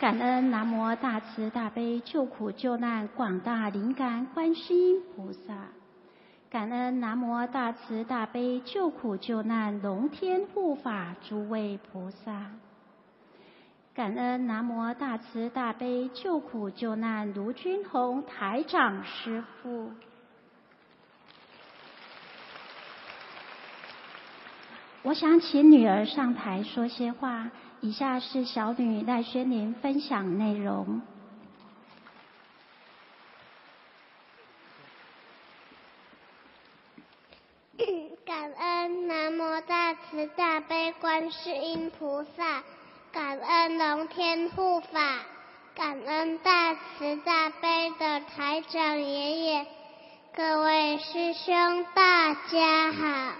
[0.00, 5.54] 感恩南无大慈大悲救苦救难广大灵感观世音菩萨，
[6.50, 12.50] 感恩南无大慈大悲救苦救难龙天护法诸位菩萨。
[13.94, 19.92] 感恩南无大慈大悲救苦救难卢军宏台长师父。
[25.02, 27.50] 我想请女儿上台说些话。
[27.84, 31.02] 以下是小女赖宣玲分享内容。
[38.24, 42.64] 感恩南无大慈大悲观世音菩萨。
[43.14, 44.98] 感恩龙天护法，
[45.76, 49.66] 感恩大慈大悲的台长爷爷，
[50.34, 53.34] 各位师兄大家好，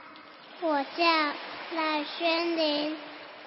[0.61, 1.05] 我叫
[1.75, 2.97] 赖轩林，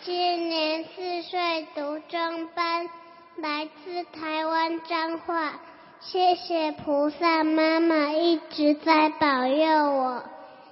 [0.03, 2.89] 今年四岁，读中班，
[3.37, 5.53] 来自台湾彰化，
[6.01, 10.23] 谢谢菩萨妈妈一直在保佑我，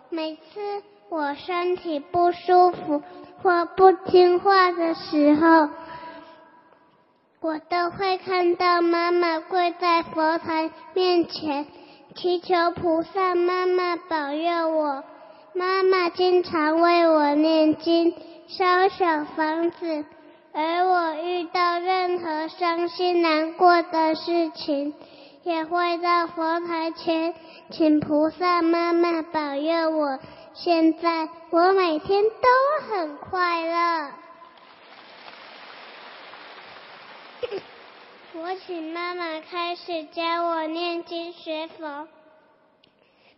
[0.09, 3.01] 每次我身体不舒服。
[3.45, 5.69] 或不听话的时候，
[7.41, 11.67] 我都会看到妈妈跪在佛台面前，
[12.15, 15.03] 祈求菩萨妈妈保佑我。
[15.53, 18.15] 妈妈经常为我念经、
[18.47, 20.05] 烧小房子，
[20.51, 24.95] 而我遇到任何伤心难过的事情，
[25.45, 27.35] 也会在佛台前
[27.69, 30.17] 请菩萨妈妈保佑我。
[30.55, 34.11] 现在我每天都很快乐。
[38.41, 42.07] 我请妈妈开始教我念经学佛。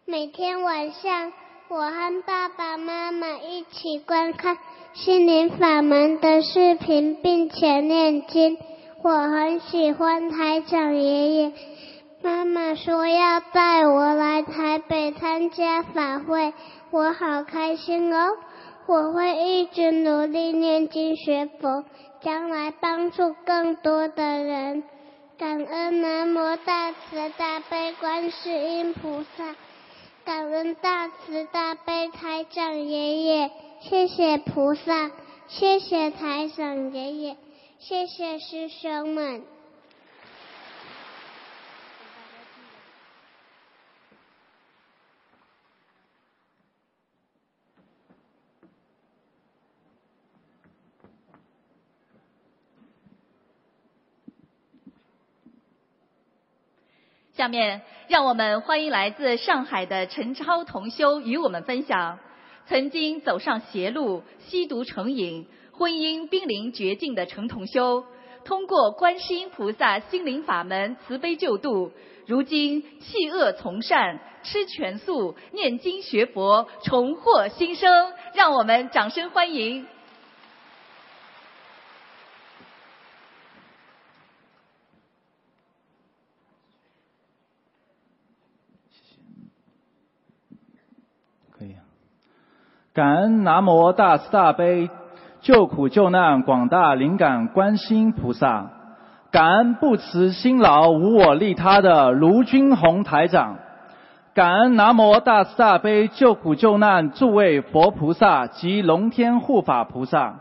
[0.05, 1.33] 每天晚上，
[1.67, 4.57] 我和爸爸妈妈一起观看
[4.93, 8.57] 心灵法门的视频，并且念经。
[9.03, 11.51] 我很喜欢台长爷爷。
[12.27, 16.53] 妈妈说要带我来台北参加法会。
[16.91, 18.35] 我好开心哦！
[18.85, 21.85] 我会一直努力念经学佛，
[22.21, 24.83] 将来帮助更多的人。
[25.37, 26.97] 感恩南无大慈
[27.37, 29.55] 大悲观世音菩萨，
[30.25, 35.11] 感恩大慈大悲台长爷爷，谢谢菩萨，
[35.47, 37.37] 谢谢台长爷爷，
[37.79, 39.43] 谢谢师兄们。
[57.37, 62.17] 下面，让我们欢迎来自上海的陈超同修与我们分享：
[62.65, 68.03] 曾经走上邪路、吸毒成瘾、婚姻濒临绝境的陈同修，
[68.43, 71.91] 通过观世音菩萨心灵法门慈悲救度，
[72.25, 78.13] 如今弃恶从善、吃全素、念经学佛，重获新生。
[78.33, 79.85] 让我们掌声欢迎！
[92.97, 94.89] 感恩南无大慈大悲
[95.41, 98.71] 救苦救难广大灵感观世音菩萨，
[99.29, 103.57] 感恩不辞辛劳无我利他的卢军宏台长，
[104.33, 110.39] 感恩南无大慈大悲救苦救难诸位佛菩萨及龙天护法菩萨，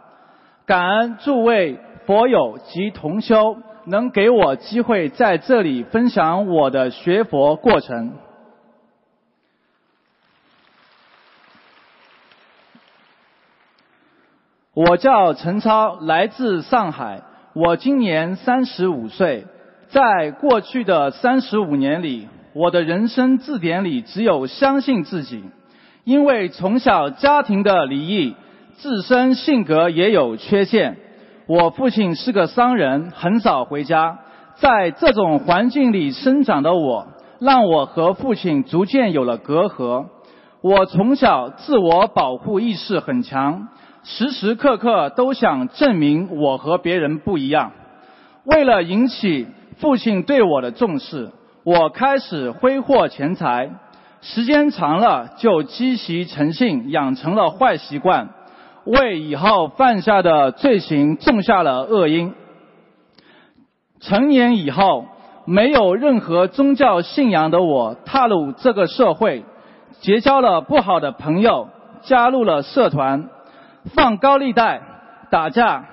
[0.65, 8.13] 感恩诸位佛友及同修能给我机会在这里分享我的学佛过程。
[14.77, 17.23] 我叫陈超，来自上海。
[17.55, 19.47] 我今年三十五岁。
[19.89, 25.43] 在过去的三十五年里，我的人生字典里只有相信自己。
[26.05, 28.37] 因为从小家庭的离异，
[28.75, 30.99] 自身性格也有缺陷。
[31.47, 34.19] 我父亲是个商人，很少回家。
[34.57, 37.07] 在这种环境里生长的我，
[37.39, 40.09] 让我和父亲逐渐有了隔阂。
[40.61, 43.69] 我从小自我保护意识很强，
[44.09, 47.73] 时时刻刻都想证明我和别人不一样。
[48.45, 49.49] 为了引起
[49.79, 51.33] 父亲对我的重视，
[51.65, 53.69] 我开始挥霍钱财，
[54.21, 58.29] 时间长了就积习成性，养成了坏习惯，
[58.85, 62.33] 为以后犯下的罪行种下了恶因。
[63.99, 65.07] 成年以后，
[65.47, 69.45] 没有任何宗教信仰的我，踏入这个社会。
[69.99, 71.69] 结交了不好的朋友，
[72.03, 73.31] 加入了社团，
[73.95, 74.83] 放高利贷、
[75.31, 75.85] 打架、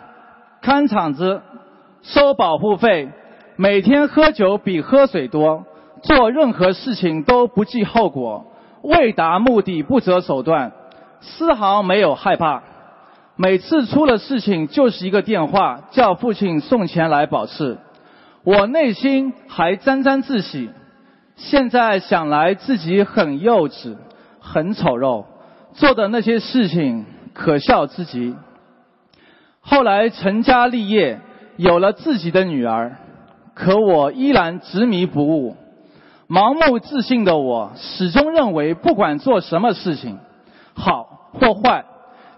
[0.61, 1.41] 看场子、
[2.01, 3.09] 收保护费，
[3.55, 5.65] 每天喝酒比喝水多，
[6.01, 8.47] 做任何事情都不计后果，
[8.81, 10.71] 为达目的不择手段，
[11.21, 12.63] 丝毫没有害怕。
[13.35, 17.77] 每次出了事情就是一个电话，叫父亲送钱来保释，
[18.43, 20.69] 我内心还沾沾自喜。
[21.35, 23.95] 现在想来，自己很幼稚，
[24.39, 25.25] 很丑陋，
[25.73, 28.35] 做的那些事情可笑之极。
[29.59, 31.19] 后来成家立业，
[31.57, 32.97] 有了自己的女儿，
[33.53, 35.55] 可我依然执迷不悟。
[36.27, 40.17] 盲目自信的我，始终认为，不管做什么事情，
[40.73, 41.85] 好或坏，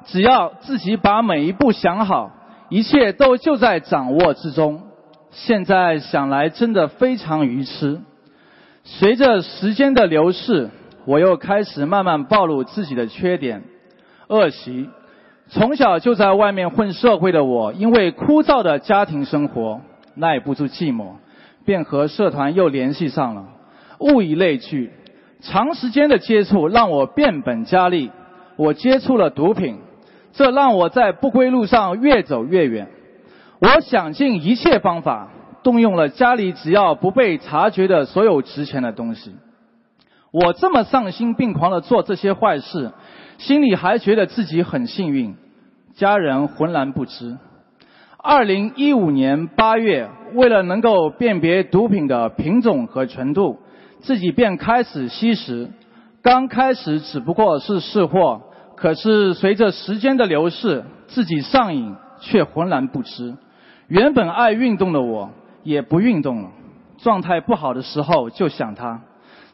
[0.05, 2.31] 只要自己把每一步想好，
[2.69, 4.81] 一切都就在掌握之中。
[5.31, 8.01] 现在想来，真的非常愚痴。
[8.83, 10.69] 随着时间的流逝，
[11.05, 13.63] 我又开始慢慢暴露自己的缺点、
[14.27, 14.89] 恶习。
[15.47, 19.81] 从小就在外面混社会的我，因为枯燥的家庭生活
[20.15, 21.13] 耐不住寂寞，
[21.65, 23.45] 便和社团又联系上了。
[23.99, 24.91] 物以类聚，
[25.41, 28.11] 长时间的接触让我变本加厉。
[28.55, 29.79] 我接触了毒品，
[30.33, 32.87] 这让我在不归路上越走越远。
[33.59, 35.29] 我想尽一切方法。
[35.63, 39.35] 动用了家里只要不被察觉的所有值钱的东西，
[40.29, 42.91] 我这么丧心病狂的做这些坏事，
[43.37, 45.35] 心里还觉得自己很幸运，
[45.93, 47.37] 家人浑然不知。
[48.17, 53.59] 二零一五年八月，为了能够辨别毒品的品种和纯度，
[53.99, 55.69] 自己便开始吸食。
[56.21, 58.41] 刚开始只不过是试货，
[58.75, 63.35] 可是随着时间的流逝，自己上瘾却浑然不知。
[63.87, 65.29] 原本爱运动的我。
[65.65, 66.51] 也不运动了，
[66.99, 69.01] 状态不好的时候就想他，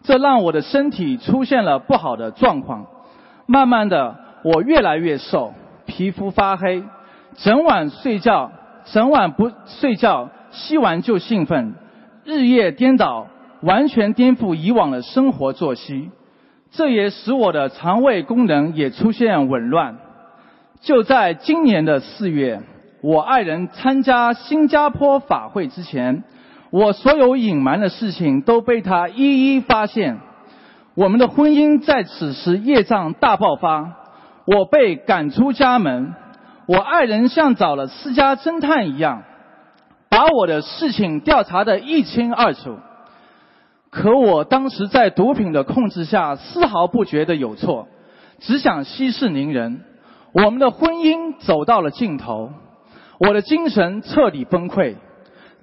[0.03, 2.85] 这让我的身体出现了不好的状况。
[3.51, 5.53] 慢慢的，我越来越瘦，
[5.85, 6.85] 皮肤发黑，
[7.35, 8.49] 整晚睡觉，
[8.85, 11.73] 整晚不睡觉，吸完就兴奋，
[12.23, 13.27] 日夜颠倒，
[13.61, 16.11] 完全颠覆以往的生活作息。
[16.71, 19.97] 这也使我的肠胃功能也出现紊乱。
[20.79, 22.61] 就在今年的四月。
[23.03, 26.23] 我爱人参加新加坡法会之前，
[26.69, 30.19] 我所有隐瞒的事情都被他一一发现。
[31.01, 33.93] 我们的婚姻在此时业障大爆发，
[34.45, 36.13] 我被赶出家门。
[36.67, 39.23] 我爱人像找了私家侦探一样，
[40.09, 42.77] 把我的事情调查得一清二楚。
[43.89, 47.87] 可我当时在毒品的控制下，丝毫不觉得有错，
[48.37, 49.81] 只想息事宁人。
[50.33, 52.51] 我们的婚姻走到了尽头。
[53.19, 54.97] 我的精神彻底崩溃。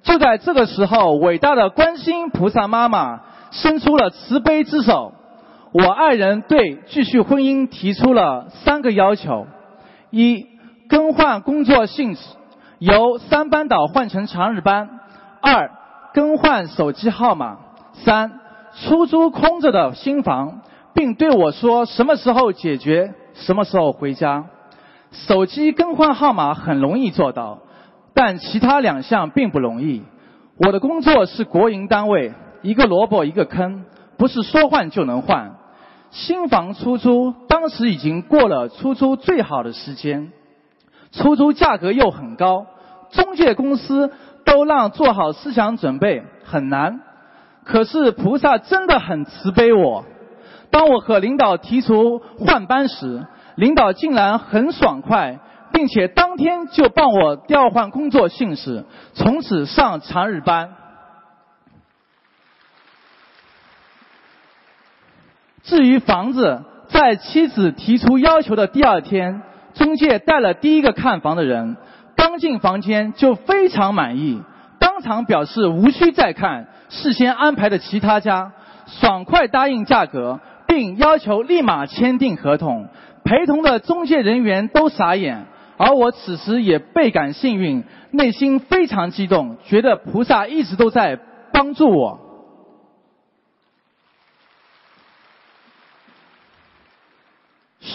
[0.03, 3.21] 就在这个时候，伟大的观世音菩萨妈妈
[3.51, 5.13] 伸出了慈悲之手。
[5.71, 9.45] 我爱人对继续婚姻提出了三个要求：
[10.09, 10.47] 一、
[10.89, 12.21] 更换工作性质，
[12.79, 14.87] 由三班倒换成长日班；
[15.41, 15.69] 二、
[16.11, 17.57] 更换手机号码；
[17.93, 18.39] 三、
[18.73, 20.61] 出租空着的新房，
[20.95, 24.45] 并对我说什么时候解决，什么时候回家。
[25.11, 27.59] 手机更换号码很容易做到，
[28.15, 30.01] 但其他两项并不容易。
[30.57, 33.85] 我的工作是国营单位，一个萝卜一个坑，
[34.17, 35.57] 不是说换就能换。
[36.11, 40.31] 新房出租，当时已经过了出租最好的时间，
[41.11, 42.65] 出租价格又很高，
[43.11, 44.11] 中介公司
[44.45, 47.01] 都让做好思想准备，很难。
[47.63, 50.03] 可是菩萨真的很慈悲我，
[50.71, 53.25] 当我和领导提出换班时。
[53.55, 55.37] 领导竟然很爽快，
[55.73, 60.69] 并且当天就帮我调换工作性质，从此上长日班。
[65.69, 69.43] 至于房子，在妻子提出要求的第二天，
[69.75, 71.77] 中介带了第一个看房的人，
[72.17, 74.41] 刚进房间就非常满意，
[74.79, 78.51] 当场表示无需再看，事先安排的其他家，
[78.87, 82.87] 爽快答应价格，并要求立马签订合同。
[83.23, 85.45] 陪同的中介人员都傻眼，
[85.77, 91.19] 而我此时也倍感幸运，内心非常激动，觉得菩萨一直都在
[91.53, 92.28] 帮助我。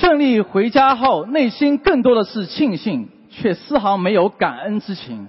[0.00, 5.28] 顺利回家后，内心更多的是庆幸，却丝毫没有感恩之情，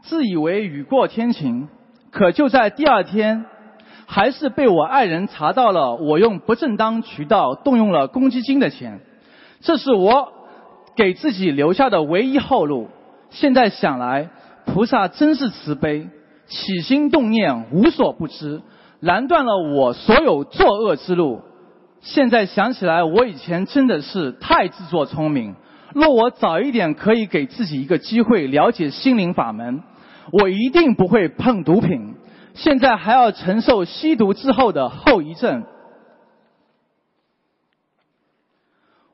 [0.00, 1.68] 自以为雨过天晴。
[2.10, 3.44] 可就在第二天，
[4.06, 9.00] 还是被我爱人查到了我用不正当渠道动用了公积金的钱，
[9.60, 10.32] 这是我
[10.96, 12.88] 给自己留下的唯一后路。
[13.28, 14.30] 现在想来，
[14.64, 16.08] 菩萨真是慈悲，
[16.46, 18.62] 起心动念无所不知，
[19.00, 21.42] 拦断了我所有作恶之路。
[22.02, 25.54] 现在想起来，我以前真的是太自作聪明。
[25.94, 29.82] 若我早一点可以给自己一个机会了解心灵法门，
[30.32, 32.14] 我一定不会碰毒品。
[32.54, 35.64] 现在还要承受吸毒之后的后遗症。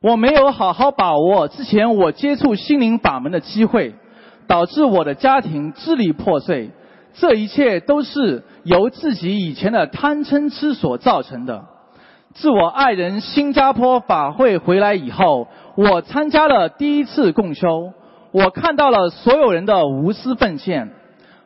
[0.00, 3.94] 我没有好好把握之前我接触心灵法门的机会，
[4.46, 6.70] 导致我的家庭支离破碎。
[7.14, 11.64] 这一切都是由自己以前的贪嗔痴所造成的。
[12.38, 17.94] 自我爱人新加坡法会回来以后，我参加了第一次共修，
[18.30, 20.90] 我看到了所有人的无私奉献，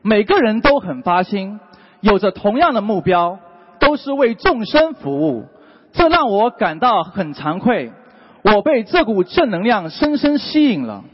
[0.02, 1.60] 每个人都很发心，
[2.00, 3.38] 有着同样的目标，
[3.78, 5.44] 都是为众生服务，
[5.92, 7.92] 这让我感到很惭愧。
[8.42, 11.04] 我被这股正能量深深吸引了，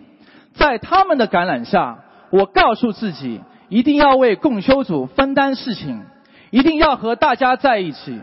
[0.55, 1.99] 在他们的感染下，
[2.31, 6.03] 我告诉自己一定要为共修组分担事情，
[6.51, 8.18] 一定要和大家在一起。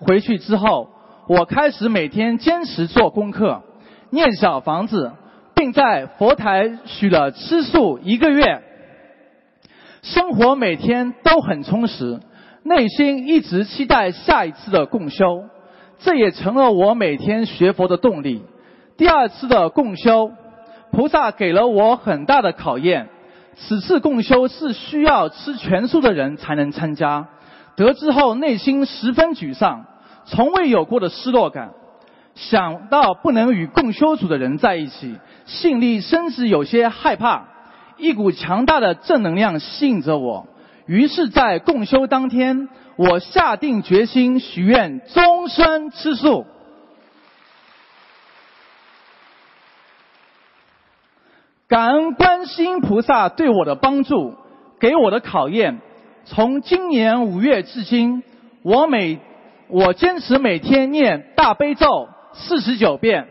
[0.00, 0.90] 回去之后。
[1.28, 3.62] 我开始每天坚持做功课，
[4.08, 5.12] 念小房子，
[5.54, 8.62] 并在佛台许了吃素一个月。
[10.00, 12.18] 生活每天都很充实，
[12.62, 15.44] 内心一直期待下一次的共修，
[15.98, 18.42] 这也成了我每天学佛的动力。
[18.96, 20.30] 第二次的共修，
[20.92, 23.10] 菩萨给了我很大的考验。
[23.54, 27.28] 此次共修是需要吃全素的人才能参加，
[27.76, 29.84] 得知后内心十分沮丧。
[30.28, 31.70] 从未有过的失落感，
[32.34, 35.16] 想到不能与共修组的人在一起，
[35.46, 37.48] 心里甚至有些害怕。
[37.96, 40.46] 一股强大的正能量吸引着我，
[40.86, 46.46] 于是，在共修当天，我下定决心许愿终身吃素。
[51.66, 54.36] 感恩观世音菩萨对我的帮助，
[54.78, 55.80] 给我的考验。
[56.24, 58.22] 从今年五月至今，
[58.62, 59.18] 我每
[59.70, 63.28] 我坚持每天念大悲咒四十九遍，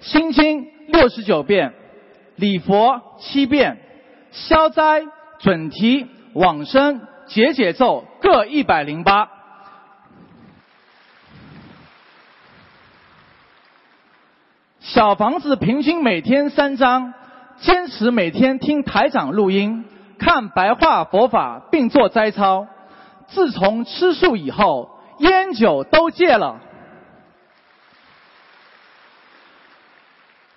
[0.00, 1.74] 心经六十九遍，
[2.34, 3.78] 礼佛七遍，
[4.32, 5.04] 消灾
[5.38, 9.28] 准提往生解解咒各一百零八。
[14.80, 17.14] 小房子平均每天三张，
[17.58, 19.84] 坚持每天听台长录音，
[20.18, 22.66] 看白话佛法，并做斋抄。
[23.28, 24.95] 自从吃素以后。
[25.18, 26.60] 烟酒都戒了。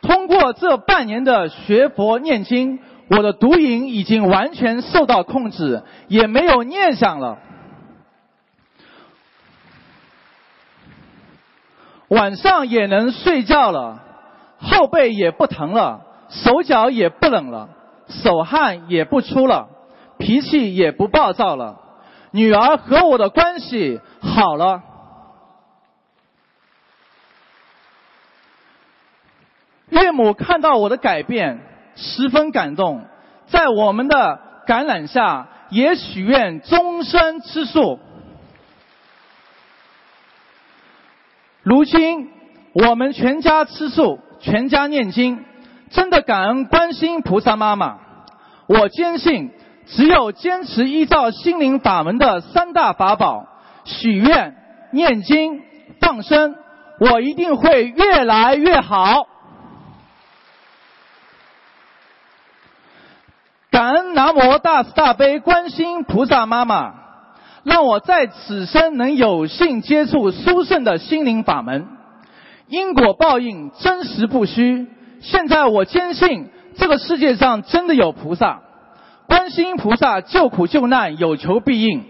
[0.01, 2.80] 通过这半年的学佛念经，
[3.10, 7.38] 我的毒瘾已经完全受到控制，也没有念想了。
[12.07, 14.01] 晚上也能睡觉了，
[14.57, 17.70] 后背也不疼了，手脚也不冷了，
[18.07, 19.70] 手汗也不出了，
[20.18, 21.89] 脾气也不暴躁了。
[22.32, 24.84] 女儿和我的关系好了，
[29.89, 31.59] 岳母看到我的改变，
[31.95, 33.05] 十分感动，
[33.47, 37.99] 在我们的感染下，也许愿终身吃素。
[41.63, 42.32] 如今
[42.73, 45.43] 我们全家吃素，全家念经，
[45.89, 47.99] 真的感恩观世音菩萨妈妈。
[48.67, 49.51] 我坚信。
[49.90, 53.48] 只有坚持依照心灵法门的三大法宝
[53.86, 54.56] 许愿、
[54.92, 55.62] 念经、
[56.00, 56.56] 放生，
[57.00, 59.28] 我一定会越来越好。
[63.72, 66.94] 感恩南无大慈大悲观世音菩萨妈妈，
[67.64, 71.88] 让我在此生能有幸接触殊胜的心灵法门。
[72.68, 74.88] 因果报应真实不虚，
[75.22, 78.62] 现在我坚信这个世界上真的有菩萨。
[79.30, 82.03] 观世音菩萨救苦救难有求必应，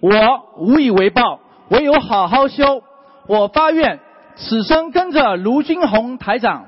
[0.00, 0.10] 我
[0.58, 1.38] 无以为报，
[1.68, 2.82] 唯有好好修。
[3.28, 4.00] 我发愿，
[4.34, 6.66] 此生跟着卢军宏台长，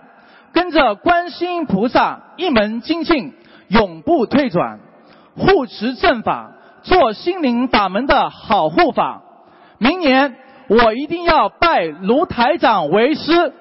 [0.53, 3.35] 跟着观世音菩萨一门精进，
[3.67, 4.79] 永不退转，
[5.37, 9.23] 护持正法，做心灵法门的好护法。
[9.79, 10.37] 明年
[10.69, 13.53] 我一定要拜卢台长为师。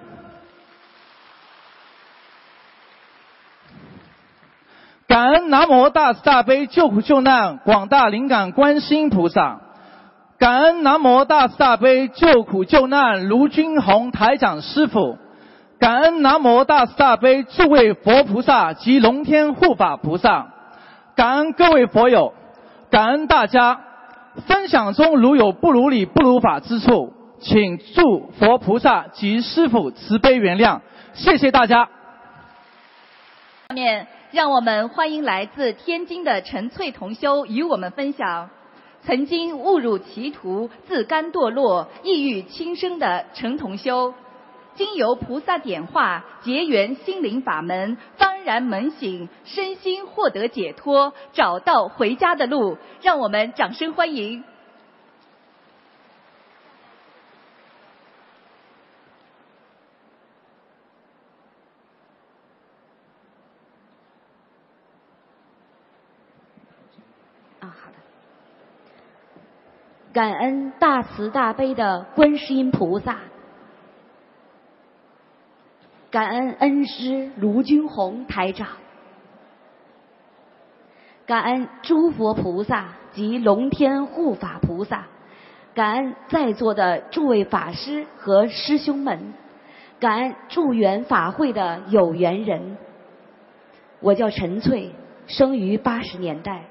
[5.08, 9.62] 感恩南无大慈大悲救苦救难广大灵感观世音菩萨，
[10.38, 15.18] 感恩南无大慈大悲救苦救难卢军宏台长师傅，
[15.80, 20.47] 感恩南无大慈大悲诸位佛菩萨及龙天护法菩萨，
[21.16, 22.34] 感恩各位佛友，
[22.89, 23.82] 感恩大家。
[24.45, 30.82] 分享中如有不如理、不如法之处，请祝佛菩萨及师父慈悲原谅。
[31.14, 31.89] 谢谢大家。
[33.70, 34.05] 下面
[34.38, 38.51] 让我们欢迎来自天津的陈翠同修与我们分享。
[39.01, 44.13] 曾经误入歧途、自甘堕落、抑郁轻生的陈同修，
[44.75, 52.77] 经由菩萨点化，结缘心灵法门，幡然门醒，身心获得解脱，找到回家的路。
[53.01, 54.43] 让我们掌声欢迎。
[70.18, 73.20] 感恩大慈大悲的观世音菩萨，
[76.09, 78.68] 感恩恩师卢军宏台长，
[81.28, 85.05] 感恩诸佛菩萨及龙天护法菩萨，
[85.76, 89.36] 感恩在座的诸位法师和师兄们，
[89.99, 92.76] 感恩助缘法会的有缘人。
[93.99, 94.95] 我叫陈翠，
[95.28, 96.63] 生于八十年代。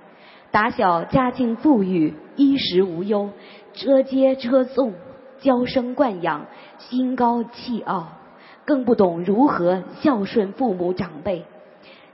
[0.56, 3.28] 打小家境富裕，衣食无忧，
[3.74, 4.94] 车接车送，
[5.38, 6.46] 娇生惯养，
[6.78, 8.08] 心高气傲，
[8.64, 11.44] 更不懂如何孝顺父母长辈。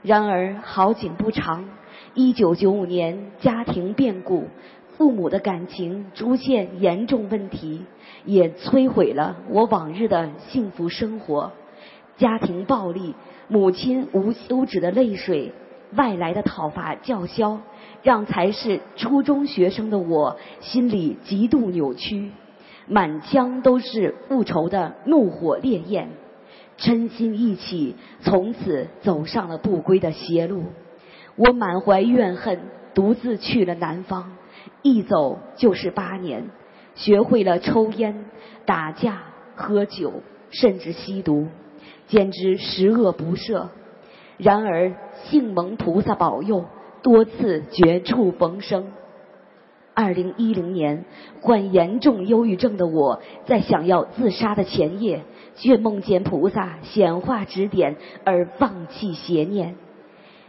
[0.01, 1.69] 然而好景不长，
[2.15, 4.49] 一九九五年家庭变故，
[4.97, 7.85] 父母的感情出现严重问题，
[8.25, 11.53] 也摧毁了我往日的幸福生活。
[12.17, 13.15] 家庭暴力，
[13.47, 15.53] 母亲无休止的泪水，
[15.95, 17.61] 外来的讨伐叫嚣。
[18.03, 22.31] 让才是初中学生的我心里极度扭曲，
[22.85, 26.09] 满腔都是复仇的怒火烈焰，
[26.77, 30.65] 嗔心一起，从此走上了不归的邪路。
[31.37, 32.59] 我满怀怨恨，
[32.93, 34.33] 独自去了南方，
[34.81, 36.49] 一走就是八年，
[36.95, 38.25] 学会了抽烟、
[38.65, 39.23] 打架、
[39.55, 40.11] 喝酒，
[40.51, 41.47] 甚至吸毒，
[42.07, 43.67] 简直十恶不赦。
[44.37, 44.93] 然而，
[45.23, 46.65] 幸蒙菩萨保佑。
[47.03, 48.87] 多次绝处逢生。
[49.93, 51.05] 二零一零年，
[51.41, 55.21] 患严重忧郁症的我，在想要自杀的前夜，
[55.55, 59.75] 却梦见菩萨显化指点，而放弃邪念。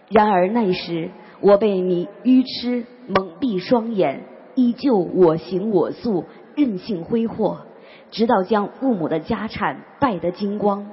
[0.09, 4.22] 然而那时，我被迷愚痴蒙蔽双眼，
[4.55, 6.24] 依旧我行我素，
[6.55, 7.66] 任性挥霍，
[8.11, 10.86] 直到将父母的家产败得精光。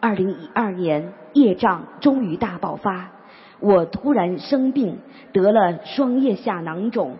[0.00, 3.12] 二零一二年，业障终于大爆发。
[3.60, 4.98] 我突然生病，
[5.32, 7.16] 得了双腋下囊肿，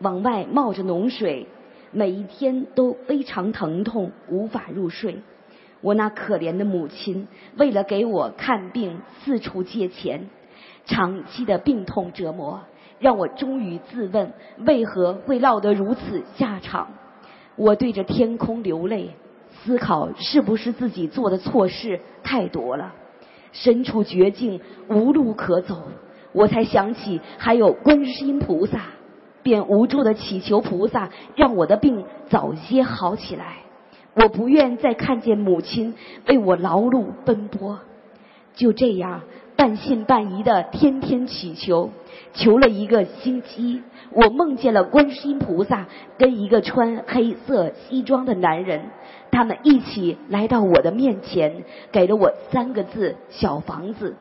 [0.00, 1.46] 往外冒着脓水，
[1.90, 5.20] 每一天都非常疼痛，无法入睡。
[5.80, 7.26] 我那可怜的母亲
[7.56, 10.28] 为了给我看病，四处借钱，
[10.84, 12.60] 长期的病痛折磨，
[12.98, 16.88] 让我终于自问为何会落得如此下场。
[17.56, 19.10] 我对着天空流泪，
[19.64, 22.94] 思考是不是自己做的错事太多了。
[23.52, 25.82] 身处绝境，无路可走，
[26.32, 28.82] 我才想起还有观世音菩萨，
[29.42, 33.58] 便无助的祈求菩萨让我的病早些好起来。
[34.14, 35.94] 我不愿再看见母亲
[36.26, 37.78] 为我劳碌奔波，
[38.54, 39.22] 就这样
[39.60, 41.90] 半信半疑的天天祈求，
[42.32, 45.86] 求了一个星期，我梦见了观世音菩萨
[46.16, 48.80] 跟一个穿黑色西装的男人。
[49.30, 54.16] 他们一起来到我的面前，给了我三个字“小房子”。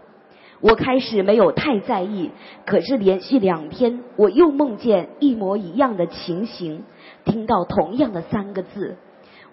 [0.60, 2.32] 我开始没有太在意，
[2.66, 6.84] 可是连续两天，我又梦见一模一样的情形，
[7.24, 8.98] 听到同样的三个字。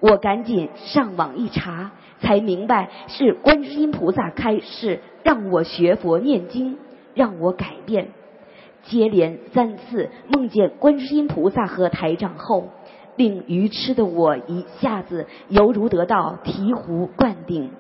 [0.01, 6.79] 我赶紧上网一查，才明白是观世音菩萨开示，让我学佛念经，
[7.15, 8.09] 让我改变。
[8.85, 12.69] 接连三次梦见观世音菩萨和台长后。
[13.17, 17.71] 令愚痴的我一下子犹如得到醍醐灌顶。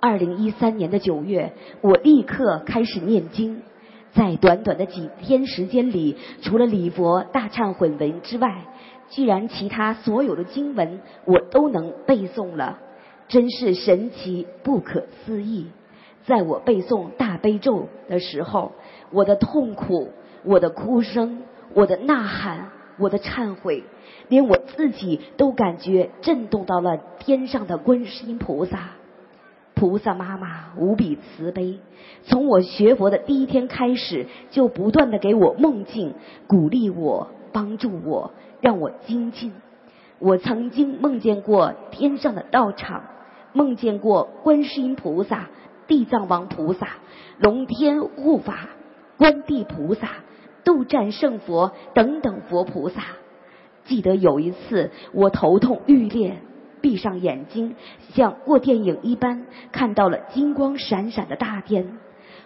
[0.00, 3.60] 二零一三年的九月，我立刻开始念经，
[4.16, 8.64] 在短短的几天时间里，除了礼佛大忏悔文之外，
[9.10, 12.78] 居然其他所有的经文我都能背诵了，
[13.28, 15.66] 真是神奇不可思议。
[16.24, 18.72] 在我背诵大悲咒的时候，
[19.12, 20.08] 我的痛苦、
[20.44, 21.42] 我的哭声、
[21.74, 23.84] 我的呐喊、我的忏悔。
[24.28, 28.95] 连我自己都感觉震动到了天上的观世音菩萨，
[29.76, 31.78] 菩萨妈妈无比慈悲。
[32.24, 36.14] 从我学佛的第一天开始，就不断的给我梦境，
[36.46, 39.52] 鼓励我，帮助我，让我精进。
[40.18, 43.04] 我曾经梦见过天上的道场，
[43.52, 45.50] 梦见过观世音菩萨、
[45.86, 46.88] 地藏王菩萨、
[47.38, 48.70] 龙天护法、
[49.18, 50.08] 观地菩萨、
[50.64, 53.02] 斗战胜佛等等佛菩萨。
[53.84, 56.38] 记得有一次，我头痛欲裂，
[56.80, 57.74] 闭上眼睛，
[58.14, 61.98] 像过电影一般，看到了金光闪闪的大殿。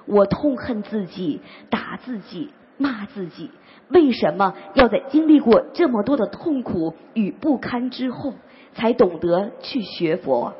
[0.07, 3.51] 我痛恨自己，打自己，骂自己。
[3.89, 8.35] 为什么要在经历过这么多的痛苦与不堪之后，
[8.75, 10.55] 才懂得去学佛？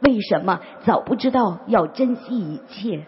[0.00, 3.06] 为什么早不知道要珍惜一切？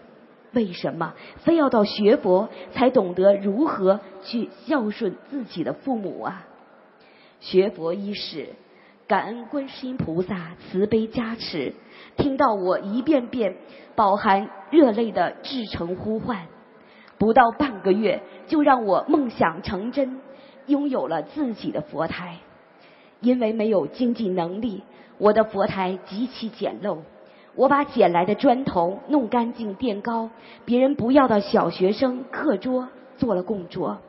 [0.53, 6.45] 为什么非要到学佛才懂得如何去孝顺自己的父母啊？
[7.39, 8.49] 学佛伊始，
[9.07, 11.73] 感恩观世音菩萨慈悲加持，
[12.15, 13.57] 听到我一遍遍
[13.95, 16.47] 饱含热泪的至诚呼唤。
[17.17, 20.21] 不到半个月，就让我梦想成真，
[20.67, 22.37] 拥有了自己的佛台。
[23.19, 24.83] 因为没有经济能力，
[25.17, 26.99] 我的佛台极其简陋。
[27.55, 30.29] 我把捡来的砖头弄干净垫高，
[30.65, 33.99] 别人不要的小学生课桌做了供桌。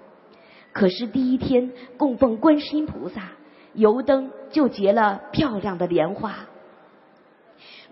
[0.73, 3.33] 可是第一天供奉观世音菩萨，
[3.75, 6.35] 油灯就结了漂亮的莲花。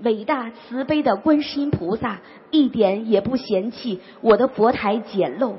[0.03, 2.21] 伟大慈悲的观世音菩萨
[2.51, 5.57] 一点也不嫌弃我的佛台简陋，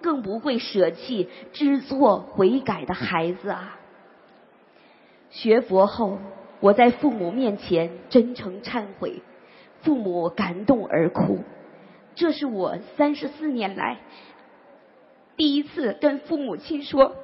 [0.00, 3.78] 更不会舍弃知错悔改的孩子啊！
[5.30, 6.18] 学佛后，
[6.60, 9.22] 我在父母面前真诚忏悔，
[9.82, 11.40] 父母感动而哭。
[12.14, 13.98] 这是我三十四年来
[15.36, 17.16] 第一次跟父母亲说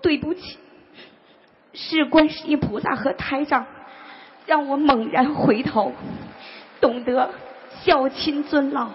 [0.00, 0.58] 对不起，
[1.76, 3.66] 是观世音菩萨和台长。
[4.46, 5.92] 让我猛然回头，
[6.80, 7.30] 懂得
[7.82, 8.90] 孝亲尊老。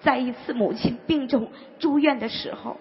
[0.00, 2.76] 在一次母亲病重住院的时候，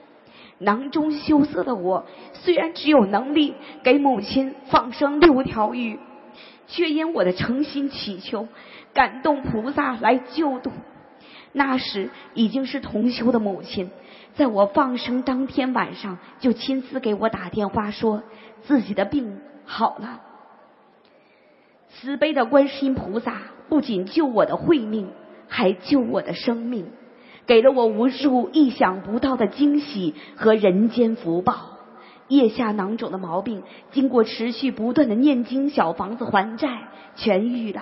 [0.58, 5.98] 囊中羞涩的我，虽然只有能力给母亲放生六条鱼，
[6.68, 8.50] 却因我的诚心祈求，
[8.94, 10.74] 感动菩萨来救度。
[11.54, 13.90] 那时已经是同修的母亲，
[14.36, 18.24] 在我放生当天晚上，就亲自给我打电话说
[18.64, 20.22] 自己的病好了。
[21.90, 25.10] 慈悲的观世音菩萨不仅救我的慧命，
[25.48, 26.92] 还救我的生命，
[27.46, 31.78] 给了我无数意想不到的惊喜和人间福报。
[32.28, 37.82] 腋下囊肿的毛病，经过持续不断的念经小房子还债，痊愈了。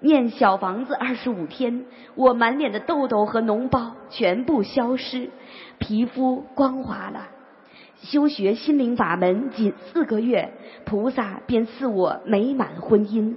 [0.00, 1.86] 念小房子二十五天，
[2.16, 5.30] 我满脸的痘痘和脓包全部消失，
[5.78, 7.28] 皮肤光滑了。
[8.02, 10.52] 修学心灵法门仅四个月，
[10.84, 13.36] 菩萨便赐我美满婚姻，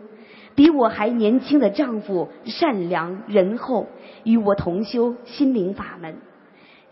[0.55, 3.86] 比我还年轻的丈夫善良仁厚，
[4.24, 6.18] 与我同修心灵法门。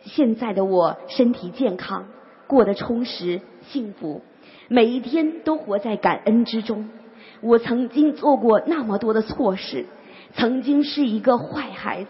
[0.03, 2.05] 现在的我身体健康，
[2.45, 4.21] 过得充实幸福，
[4.67, 6.89] 每一天都活在感恩之中。
[7.41, 9.87] 我曾经做过那么多的错事，
[10.35, 12.09] 曾经是一个坏孩子，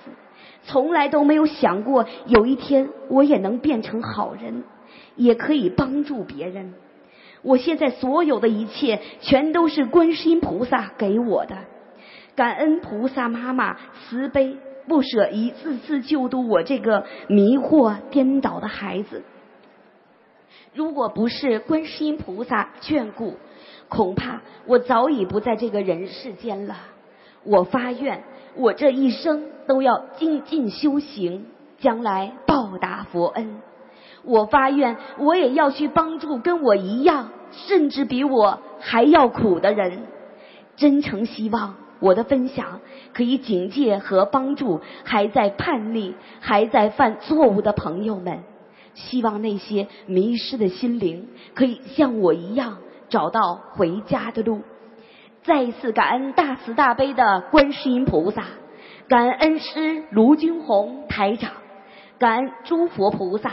[0.63, 4.63] 从来都没有想过有一天我也能变成好人。
[5.15, 6.73] 也可以帮助别人。
[7.41, 11.57] 我现在所有的一切，全都是观世音菩萨给我的。
[12.35, 14.57] 感恩菩萨妈妈慈悲
[14.87, 19.23] 不舍，一次次救度我这个迷惑颠倒的孩子。
[20.73, 23.35] 如果不是观世音菩萨眷顾，
[23.89, 26.77] 恐怕我早已不在这个人世间了。
[27.43, 28.23] 我发愿，
[28.55, 31.45] 我这一生都要精进修行，
[31.79, 33.61] 将来报答佛恩。
[34.23, 40.03] 我发愿，我也要去帮助跟我一样，甚至比我还要苦的人。
[40.75, 42.79] 真诚希望我的分享
[43.13, 48.39] 可以警戒和帮助还在叛逆、还在犯错误的朋友们。
[48.95, 52.77] 希望那些迷失的心灵可以像我一样
[53.09, 54.61] 找到回家的路。
[55.43, 58.45] 再一次感恩大慈大悲的观世音菩萨，
[59.09, 61.51] 感恩师卢军宏台长，
[62.17, 63.51] 感恩诸佛菩萨。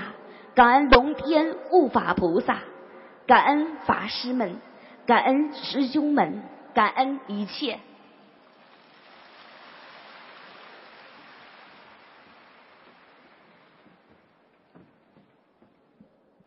[0.61, 2.59] 感恩龙天护法菩萨，
[3.27, 4.59] 感恩法师们，
[5.07, 6.43] 感恩师兄们，
[6.75, 7.79] 感恩一切。